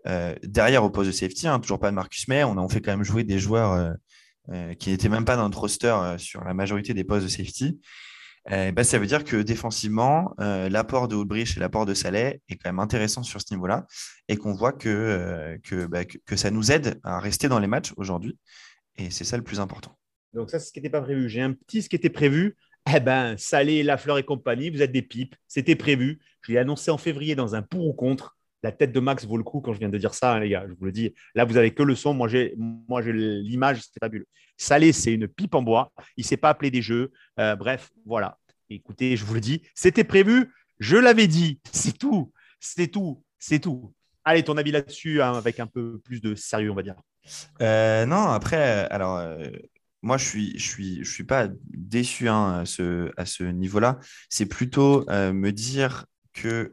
euh, 0.07 0.35
derrière 0.45 0.85
au 0.85 0.91
poste 0.91 1.09
de 1.09 1.13
safety, 1.13 1.49
hein, 1.49 1.59
toujours 1.59 1.81
pas 1.81 1.91
de 1.91 1.97
Marcus 1.97 2.29
May, 2.29 2.45
on 2.45 2.57
a 2.57 2.69
fait 2.69 2.81
quand 2.81 2.93
même 2.93 3.05
jouer 3.05 3.25
des 3.25 3.39
joueurs 3.39 3.95
qui 4.79 4.91
n'étaient 4.91 5.09
même 5.09 5.25
pas 5.25 5.37
dans 5.37 5.45
notre 5.45 5.61
roster 5.61 6.17
sur 6.19 6.45
la 6.45 6.53
majorité 6.53 6.93
des 6.93 7.03
postes 7.03 7.25
de 7.25 7.31
safety. 7.31 7.81
Eh 8.51 8.73
ben, 8.73 8.85
ça 8.85 8.99
veut 8.99 9.07
dire 9.07 9.25
que 9.25 9.37
défensivement, 9.37 10.35
euh, 10.39 10.69
l'apport 10.69 11.09
de 11.09 11.17
Woodbridge 11.17 11.57
et 11.57 11.61
l'apport 11.61 11.87
de 11.87 11.95
Saleh 11.95 12.43
est 12.49 12.57
quand 12.57 12.69
même 12.69 12.79
intéressant 12.79 13.23
sur 13.23 13.41
ce 13.41 13.55
niveau-là 13.55 13.87
et 14.29 14.37
qu'on 14.37 14.53
voit 14.53 14.75
euh, 14.85 15.57
bah, 15.89 16.05
que, 16.05 16.19
que, 16.19 16.37
ça 16.37 16.51
nous 16.51 16.71
aide 16.71 17.01
à 17.05 17.21
rester 17.21 17.49
dans 17.49 17.59
les 17.59 17.67
matchs 17.67 17.95
aujourd'hui. 17.97 18.39
Et 18.97 19.11
c'est 19.11 19.25
ça 19.25 19.39
le 19.39 19.43
plus 19.43 19.61
important. 19.61 19.99
Donc, 20.35 20.51
ça, 20.51 20.59
c'est 20.59 20.67
ce 20.67 20.73
qui 20.73 20.81
n'était 20.81 20.91
pas 20.91 21.01
prévu. 21.01 21.29
J'ai 21.31 21.41
un 21.41 21.53
petit 21.53 21.81
ce 21.81 21.89
qui 21.89 21.97
était 21.97 22.11
prévu. 22.11 22.57
Eh 22.95 23.01
ben, 23.01 23.35
Salé, 23.39 23.83
Lafleur 23.83 24.19
et 24.19 24.25
compagnie, 24.25 24.69
vous 24.69 24.83
êtes 24.83 24.93
des 24.93 25.01
pipes. 25.03 25.35
C'était 25.49 25.77
prévu. 25.77 26.21
Je 26.43 26.53
l'ai 26.53 26.59
annoncé 26.59 26.91
en 26.91 26.99
février 26.99 27.35
dans 27.35 27.55
un 27.55 27.63
pour 27.63 27.87
ou 27.87 27.95
contre. 27.95 28.34
La 28.65 28.73
tête 28.73 28.93
de 28.93 29.01
Max 29.01 29.27
vaut 29.27 29.37
le 29.37 29.43
coup 29.43 29.61
quand 29.61 29.75
je 29.75 29.79
viens 29.79 29.91
de 29.91 29.99
dire 29.99 30.15
ça, 30.15 30.33
hein, 30.33 30.41
les 30.41 30.49
gars. 30.49 30.65
Je 30.67 30.73
vous 30.73 30.87
le 30.87 30.91
dis. 30.91 31.13
Là, 31.35 31.45
vous 31.45 31.59
avez 31.59 31.75
que 31.75 31.83
le 31.83 31.95
son. 31.95 32.15
Moi, 32.15 32.29
j'ai, 32.29 32.55
l'image. 32.57 33.83
C'est 33.83 34.01
fabuleux. 34.01 34.27
Salé, 34.57 34.95
c'est 34.95 35.13
une 35.13 35.29
pipe 35.29 35.55
en 35.55 35.61
bois. 35.61 35.93
Il 36.17 36.23
ne 36.23 36.27
s'est 36.27 36.39
pas 36.39 36.49
appelé 36.49 36.71
des 36.71 36.81
jeux. 36.81 37.13
Euh, 37.39 37.57
bref, 37.57 37.91
voilà. 38.07 38.39
Écoutez, 38.71 39.19
je 39.19 39.25
vous 39.27 39.35
le 39.35 39.43
dis, 39.43 39.61
c'était 39.75 40.03
prévu. 40.03 40.51
Je 40.79 40.97
l'avais 40.97 41.27
dit. 41.27 41.61
C'est 41.73 41.99
tout. 41.99 42.33
C'est 42.59 42.87
tout. 42.87 43.23
C'est 43.39 43.59
tout. 43.59 43.93
Allez, 44.25 44.43
ton 44.43 44.57
avis 44.57 44.71
là-dessus, 44.71 45.21
hein, 45.21 45.35
avec 45.35 45.61
un 45.61 45.67
peu 45.67 45.99
plus 45.99 46.23
de 46.23 46.35
sérieux, 46.35 46.71
on 46.71 46.75
va 46.75 46.83
dire. 46.83 46.97
Euh, 47.61 48.07
non, 48.07 48.29
après, 48.29 48.89
alors, 48.89 49.19
euh, 49.19 49.47
moi, 50.01 50.17
je 50.17 50.25
suis, 50.25 50.59
je 50.59 50.67
suis, 50.67 51.05
je 51.05 51.11
suis 51.11 51.25
pas 51.25 51.49
déçu 51.69 52.31
hein, 52.31 52.65
à 53.19 53.27
ce 53.27 53.43
niveau-là. 53.43 53.99
C'est 54.31 54.47
plutôt 54.47 55.05
me 55.11 55.51
dire 55.51 56.07
que 56.33 56.73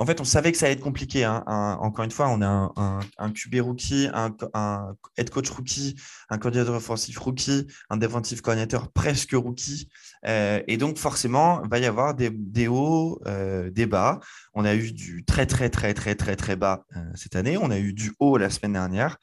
en 0.00 0.06
fait, 0.06 0.20
on 0.20 0.24
savait 0.24 0.52
que 0.52 0.58
ça 0.58 0.66
allait 0.66 0.76
être 0.76 0.80
compliqué. 0.80 1.24
Hein. 1.24 1.42
encore 1.80 2.04
une 2.04 2.12
fois, 2.12 2.28
on 2.28 2.40
a 2.40 2.46
un, 2.46 3.00
un, 3.18 3.30
QB 3.32 3.56
rookie, 3.60 4.08
un, 4.14 4.94
head 5.16 5.28
coach 5.28 5.50
rookie, 5.50 5.96
un 6.30 6.38
coordinateur 6.38 6.76
offensif 6.76 7.18
rookie, 7.18 7.66
un 7.90 7.96
defensive 7.96 8.40
coordinator 8.40 8.92
presque 8.92 9.32
rookie. 9.32 9.88
Euh, 10.24 10.62
et 10.68 10.76
donc, 10.76 10.98
forcément, 10.98 11.60
il 11.64 11.68
va 11.68 11.80
y 11.80 11.86
avoir 11.86 12.14
des, 12.14 12.68
hauts, 12.68 13.20
euh, 13.26 13.70
des 13.70 13.86
bas. 13.86 14.20
On 14.54 14.64
a 14.64 14.76
eu 14.76 14.92
du 14.92 15.24
très, 15.24 15.46
très, 15.46 15.68
très, 15.68 15.94
très, 15.94 16.14
très, 16.14 16.36
très 16.36 16.54
bas 16.54 16.84
euh, 16.96 17.00
cette 17.16 17.34
année. 17.34 17.58
On 17.58 17.72
a 17.72 17.78
eu 17.78 17.92
du 17.92 18.12
haut 18.20 18.36
la 18.36 18.50
semaine 18.50 18.74
dernière. 18.74 19.16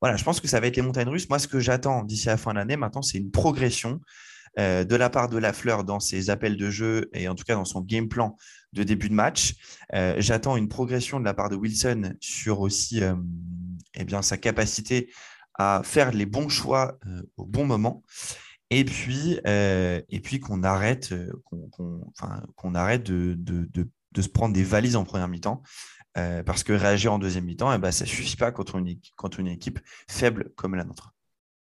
Voilà, 0.00 0.16
je 0.16 0.22
pense 0.22 0.38
que 0.40 0.46
ça 0.46 0.60
va 0.60 0.68
être 0.68 0.76
les 0.76 0.82
montagnes 0.82 1.08
russes. 1.08 1.28
Moi, 1.28 1.40
ce 1.40 1.48
que 1.48 1.58
j'attends 1.58 2.04
d'ici 2.04 2.28
la 2.28 2.36
fin 2.36 2.52
de 2.52 2.58
l'année, 2.58 2.76
maintenant, 2.76 3.02
c'est 3.02 3.18
une 3.18 3.32
progression. 3.32 4.00
de 4.56 4.96
la 4.96 5.10
part 5.10 5.28
de 5.28 5.38
Lafleur 5.38 5.84
dans 5.84 6.00
ses 6.00 6.30
appels 6.30 6.56
de 6.56 6.70
jeu 6.70 7.08
et 7.12 7.28
en 7.28 7.36
tout 7.36 7.44
cas 7.44 7.54
dans 7.54 7.64
son 7.64 7.80
game 7.82 8.08
plan 8.08 8.36
de 8.72 8.82
début 8.82 9.08
de 9.08 9.14
match. 9.14 9.54
Euh, 9.94 10.14
j'attends 10.18 10.56
une 10.56 10.68
progression 10.68 11.20
de 11.20 11.24
la 11.24 11.34
part 11.34 11.48
de 11.48 11.56
Wilson 11.56 12.14
sur 12.20 12.60
aussi 12.60 13.02
euh, 13.02 13.14
eh 13.94 14.22
sa 14.22 14.36
capacité 14.36 15.10
à 15.54 15.82
faire 15.84 16.12
les 16.12 16.26
bons 16.26 16.48
choix 16.48 16.98
euh, 17.06 17.22
au 17.36 17.44
bon 17.44 17.64
moment. 17.64 18.02
Et 18.72 18.84
puis, 18.84 19.40
puis 20.22 20.38
qu'on 20.38 20.62
arrête, 20.62 21.12
qu'on, 21.42 22.74
arrête 22.76 23.02
de, 23.02 23.34
de, 23.36 24.22
se 24.22 24.28
prendre 24.28 24.54
des 24.54 24.62
valises 24.62 24.94
en 24.94 25.02
première 25.02 25.26
mi-temps. 25.26 25.60
parce 26.14 26.62
que 26.62 26.72
réagir 26.72 27.12
en 27.12 27.18
deuxième 27.18 27.46
mi-temps, 27.46 27.72
eh 27.72 27.78
ben, 27.78 27.90
ça 27.90 28.04
ne 28.04 28.08
suffit 28.08 28.36
pas 28.36 28.52
contre 28.52 28.76
une, 28.76 28.94
contre 29.16 29.40
une 29.40 29.48
équipe 29.48 29.80
faible 30.08 30.52
comme 30.54 30.76
la 30.76 30.84
nôtre. 30.84 31.12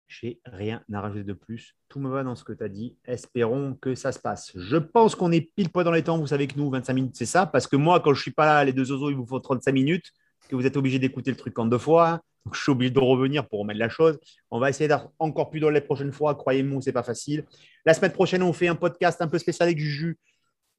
J'ai 0.07 0.39
rien 0.45 0.81
à 0.93 1.01
rajouter 1.01 1.25
de 1.25 1.33
plus. 1.33 1.75
Tout 1.89 1.99
me 1.99 2.09
va 2.09 2.23
dans 2.23 2.35
ce 2.35 2.45
que 2.45 2.53
tu 2.53 2.63
as 2.63 2.69
dit. 2.69 2.95
Espérons 3.05 3.77
que 3.79 3.93
ça 3.93 4.13
se 4.13 4.19
passe. 4.19 4.51
Je 4.55 4.77
pense 4.77 5.15
qu'on 5.15 5.33
est 5.33 5.41
pile 5.41 5.69
poil 5.69 5.83
dans 5.83 5.91
les 5.91 6.03
temps. 6.03 6.17
Vous 6.17 6.27
savez 6.27 6.47
que 6.47 6.57
nous, 6.57 6.69
25 6.69 6.93
minutes, 6.93 7.15
c'est 7.15 7.25
ça. 7.25 7.45
Parce 7.45 7.67
que 7.67 7.75
moi, 7.75 7.99
quand 7.99 8.13
je 8.13 8.19
ne 8.19 8.21
suis 8.21 8.31
pas 8.31 8.45
là, 8.45 8.63
les 8.63 8.71
deux 8.71 8.89
oiseaux, 8.91 9.09
il 9.09 9.17
vous 9.17 9.25
faut 9.25 9.39
35 9.39 9.71
minutes. 9.73 10.13
Que 10.47 10.55
vous 10.55 10.65
êtes 10.65 10.77
obligé 10.77 10.97
d'écouter 10.97 11.31
le 11.31 11.35
truc 11.35 11.59
en 11.59 11.65
deux 11.65 11.77
fois. 11.77 12.21
Je 12.53 12.61
suis 12.61 12.71
obligé 12.71 12.91
de 12.91 12.99
revenir 12.99 13.45
pour 13.45 13.59
remettre 13.59 13.79
la 13.79 13.89
chose. 13.89 14.17
On 14.49 14.59
va 14.59 14.69
essayer 14.69 14.87
d'être 14.87 15.09
encore 15.19 15.49
plus 15.49 15.59
dans 15.59 15.69
les 15.69 15.81
prochaines 15.81 16.13
fois. 16.13 16.35
Croyez-moi, 16.35 16.81
ce 16.81 16.89
n'est 16.89 16.93
pas 16.93 17.03
facile. 17.03 17.43
La 17.85 17.93
semaine 17.93 18.13
prochaine, 18.13 18.41
on 18.43 18.53
fait 18.53 18.69
un 18.69 18.75
podcast 18.75 19.21
un 19.21 19.27
peu 19.27 19.37
spécial 19.37 19.67
avec 19.67 19.77
du 19.77 19.89
jus. 19.89 20.17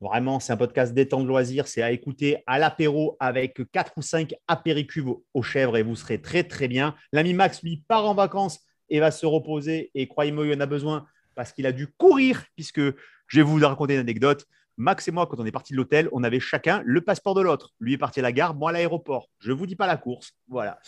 Vraiment, 0.00 0.40
c'est 0.40 0.54
un 0.54 0.56
podcast 0.56 0.94
détente 0.94 1.24
de 1.24 1.28
loisirs. 1.28 1.68
C'est 1.68 1.82
à 1.82 1.90
écouter 1.90 2.42
à 2.46 2.58
l'apéro 2.58 3.18
avec 3.20 3.60
4 3.72 3.92
ou 3.98 4.02
5 4.02 4.34
apéricuves 4.46 5.12
aux 5.34 5.42
chèvres 5.42 5.76
et 5.76 5.82
vous 5.82 5.96
serez 5.96 6.22
très, 6.22 6.44
très 6.44 6.68
bien. 6.68 6.94
L'ami 7.12 7.34
Max, 7.34 7.62
lui, 7.62 7.84
part 7.88 8.06
en 8.06 8.14
vacances 8.14 8.60
et 8.90 9.00
va 9.00 9.10
se 9.10 9.26
reposer. 9.26 9.90
Et 9.94 10.08
croyez-moi, 10.08 10.46
il 10.46 10.56
en 10.56 10.60
a 10.60 10.66
besoin 10.66 11.06
parce 11.34 11.52
qu'il 11.52 11.66
a 11.66 11.72
dû 11.72 11.86
courir, 11.86 12.44
puisque 12.56 12.80
je 12.80 13.36
vais 13.36 13.42
vous 13.42 13.58
raconter 13.58 13.94
une 13.94 14.00
anecdote. 14.00 14.46
Max 14.76 15.08
et 15.08 15.10
moi, 15.10 15.26
quand 15.26 15.40
on 15.40 15.46
est 15.46 15.52
parti 15.52 15.72
de 15.72 15.76
l'hôtel, 15.76 16.08
on 16.12 16.22
avait 16.22 16.40
chacun 16.40 16.82
le 16.84 17.00
passeport 17.00 17.34
de 17.34 17.42
l'autre. 17.42 17.74
Lui 17.80 17.94
est 17.94 17.98
parti 17.98 18.20
à 18.20 18.22
la 18.22 18.32
gare, 18.32 18.54
moi 18.54 18.70
à 18.70 18.72
l'aéroport. 18.72 19.28
Je 19.40 19.50
ne 19.50 19.56
vous 19.56 19.66
dis 19.66 19.76
pas 19.76 19.86
la 19.86 19.96
course. 19.96 20.32
Voilà. 20.46 20.78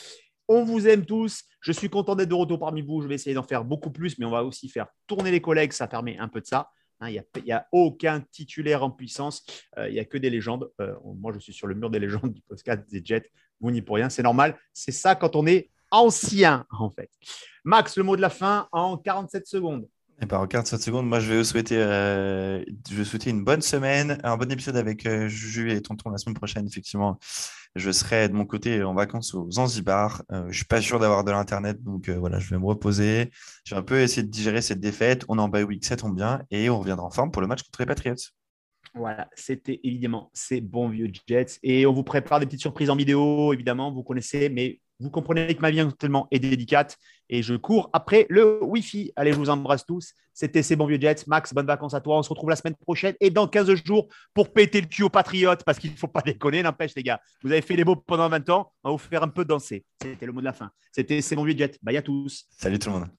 On 0.48 0.64
vous 0.64 0.88
aime 0.88 1.04
tous. 1.04 1.44
Je 1.60 1.72
suis 1.72 1.88
content 1.88 2.14
d'être 2.14 2.28
de 2.28 2.34
retour 2.34 2.58
parmi 2.58 2.82
vous. 2.82 3.02
Je 3.02 3.08
vais 3.08 3.16
essayer 3.16 3.34
d'en 3.34 3.42
faire 3.42 3.64
beaucoup 3.64 3.90
plus, 3.90 4.18
mais 4.18 4.24
on 4.24 4.30
va 4.30 4.44
aussi 4.44 4.68
faire 4.68 4.86
tourner 5.06 5.30
les 5.30 5.40
collègues. 5.40 5.72
Ça 5.72 5.86
permet 5.88 6.18
un 6.18 6.28
peu 6.28 6.40
de 6.40 6.46
ça. 6.46 6.70
Hein, 7.00 7.10
il 7.10 7.44
n'y 7.44 7.52
a, 7.52 7.66
aucun 7.72 8.20
titulaire 8.20 8.82
en 8.82 8.90
puissance. 8.90 9.44
Euh, 9.78 9.88
il 9.88 9.94
n'y 9.94 10.00
a 10.00 10.04
que 10.04 10.18
des 10.18 10.30
légendes. 10.30 10.70
Euh, 10.80 10.94
moi, 11.16 11.32
je 11.32 11.38
suis 11.38 11.52
sur 11.52 11.66
le 11.66 11.74
mur 11.74 11.90
des 11.90 11.98
légendes 11.98 12.32
du 12.32 12.42
podcast 12.42 12.82
des 12.90 13.02
Jets. 13.04 13.30
Vous 13.60 13.70
n'y 13.70 13.82
pour 13.82 13.96
rien. 13.96 14.08
C'est 14.08 14.22
normal. 14.22 14.58
C'est 14.72 14.92
ça 14.92 15.14
quand 15.14 15.36
on 15.36 15.46
est 15.46 15.70
ancien, 15.90 16.66
en 16.70 16.90
fait. 16.90 17.10
Max, 17.64 17.96
le 17.96 18.04
mot 18.04 18.16
de 18.16 18.20
la 18.20 18.30
fin 18.30 18.68
en 18.72 18.96
47 18.96 19.46
secondes. 19.46 19.82
Et 19.82 20.24
eh 20.24 20.26
ben, 20.26 20.38
en 20.38 20.46
47 20.46 20.82
secondes, 20.82 21.06
moi, 21.06 21.18
je 21.18 21.30
vais 21.30 21.38
vous 21.38 21.44
souhaiter, 21.44 21.78
euh, 21.78 22.62
je 22.90 22.94
vais 22.94 23.04
souhaiter 23.04 23.30
une 23.30 23.42
bonne 23.42 23.62
semaine, 23.62 24.18
un 24.22 24.36
bon 24.36 24.52
épisode 24.52 24.76
avec 24.76 25.06
euh, 25.06 25.28
Juju 25.28 25.70
et 25.70 25.80
Tonton 25.80 26.10
la 26.10 26.18
semaine 26.18 26.34
prochaine. 26.34 26.66
Effectivement, 26.66 27.18
je 27.74 27.90
serai 27.90 28.28
de 28.28 28.34
mon 28.34 28.44
côté 28.44 28.82
en 28.82 28.92
vacances 28.92 29.34
au 29.34 29.50
Zanzibar. 29.50 30.22
Je 30.30 30.50
je 30.50 30.56
suis 30.56 30.66
pas 30.66 30.82
sûr 30.82 30.98
d'avoir 30.98 31.24
de 31.24 31.30
l'internet, 31.30 31.82
donc 31.82 32.10
voilà, 32.10 32.38
je 32.38 32.50
vais 32.50 32.58
me 32.58 32.66
reposer. 32.66 33.30
Je 33.64 33.74
vais 33.74 33.78
un 33.78 33.82
peu 33.82 34.00
essayer 34.00 34.22
de 34.22 34.28
digérer 34.28 34.60
cette 34.60 34.80
défaite. 34.80 35.24
On 35.28 35.38
est 35.38 35.40
en 35.40 35.48
bye 35.48 35.62
week, 35.62 35.86
ça 35.86 35.96
tombe 35.96 36.14
bien, 36.14 36.42
et 36.50 36.68
on 36.68 36.80
reviendra 36.80 37.06
en 37.06 37.10
forme 37.10 37.30
pour 37.30 37.40
le 37.40 37.48
match 37.48 37.62
contre 37.62 37.80
les 37.80 37.86
Patriots. 37.86 38.16
Voilà, 38.94 39.28
c'était 39.34 39.80
évidemment 39.84 40.30
ces 40.34 40.60
bons 40.60 40.88
vieux 40.88 41.10
Jets. 41.26 41.58
Et 41.62 41.86
on 41.86 41.92
vous 41.92 42.02
prépare 42.02 42.40
des 42.40 42.46
petites 42.46 42.60
surprises 42.60 42.90
en 42.90 42.96
vidéo, 42.96 43.52
évidemment, 43.52 43.92
vous 43.92 44.02
connaissez, 44.02 44.48
mais 44.48 44.80
vous 45.00 45.10
comprenez 45.10 45.54
que 45.54 45.60
ma 45.60 45.70
vie 45.70 45.80
actuellement 45.80 46.28
est 46.30 46.38
délicate 46.38 46.98
et 47.28 47.42
je 47.42 47.54
cours 47.54 47.90
après 47.92 48.26
le 48.28 48.62
Wi-Fi. 48.62 49.12
Allez, 49.16 49.32
je 49.32 49.38
vous 49.38 49.50
embrasse 49.50 49.86
tous. 49.86 50.12
C'était 50.34 50.62
ces 50.62 50.76
bons 50.76 50.86
vieux 50.86 51.00
Jets. 51.00 51.24
Max, 51.26 51.54
bonnes 51.54 51.66
vacances 51.66 51.94
à 51.94 52.00
toi. 52.00 52.18
On 52.18 52.22
se 52.22 52.28
retrouve 52.28 52.50
la 52.50 52.56
semaine 52.56 52.76
prochaine 52.76 53.14
et 53.20 53.30
dans 53.30 53.46
15 53.46 53.74
jours 53.84 54.08
pour 54.34 54.52
péter 54.52 54.80
le 54.80 54.86
cul 54.86 55.02
aux 55.02 55.10
Patriotes 55.10 55.64
parce 55.64 55.78
qu'il 55.78 55.90
ne 55.90 55.96
faut 55.96 56.08
pas 56.08 56.20
déconner, 56.24 56.62
n'empêche, 56.62 56.94
les 56.94 57.02
gars. 57.02 57.20
Vous 57.42 57.50
avez 57.50 57.62
fait 57.62 57.76
les 57.76 57.84
beaux 57.84 57.96
pendant 57.96 58.28
20 58.28 58.50
ans. 58.50 58.72
On 58.84 58.90
va 58.90 58.92
vous 58.92 58.98
faire 58.98 59.22
un 59.22 59.28
peu 59.28 59.44
danser. 59.44 59.84
C'était 60.02 60.26
le 60.26 60.32
mot 60.32 60.40
de 60.40 60.46
la 60.46 60.52
fin. 60.52 60.70
C'était 60.92 61.20
ces 61.22 61.36
bons 61.36 61.44
vieux 61.44 61.56
Jets. 61.56 61.78
Bye 61.82 61.96
à 61.96 62.02
tous. 62.02 62.46
Salut 62.50 62.78
tout 62.78 62.90
le 62.90 62.98
monde. 62.98 63.10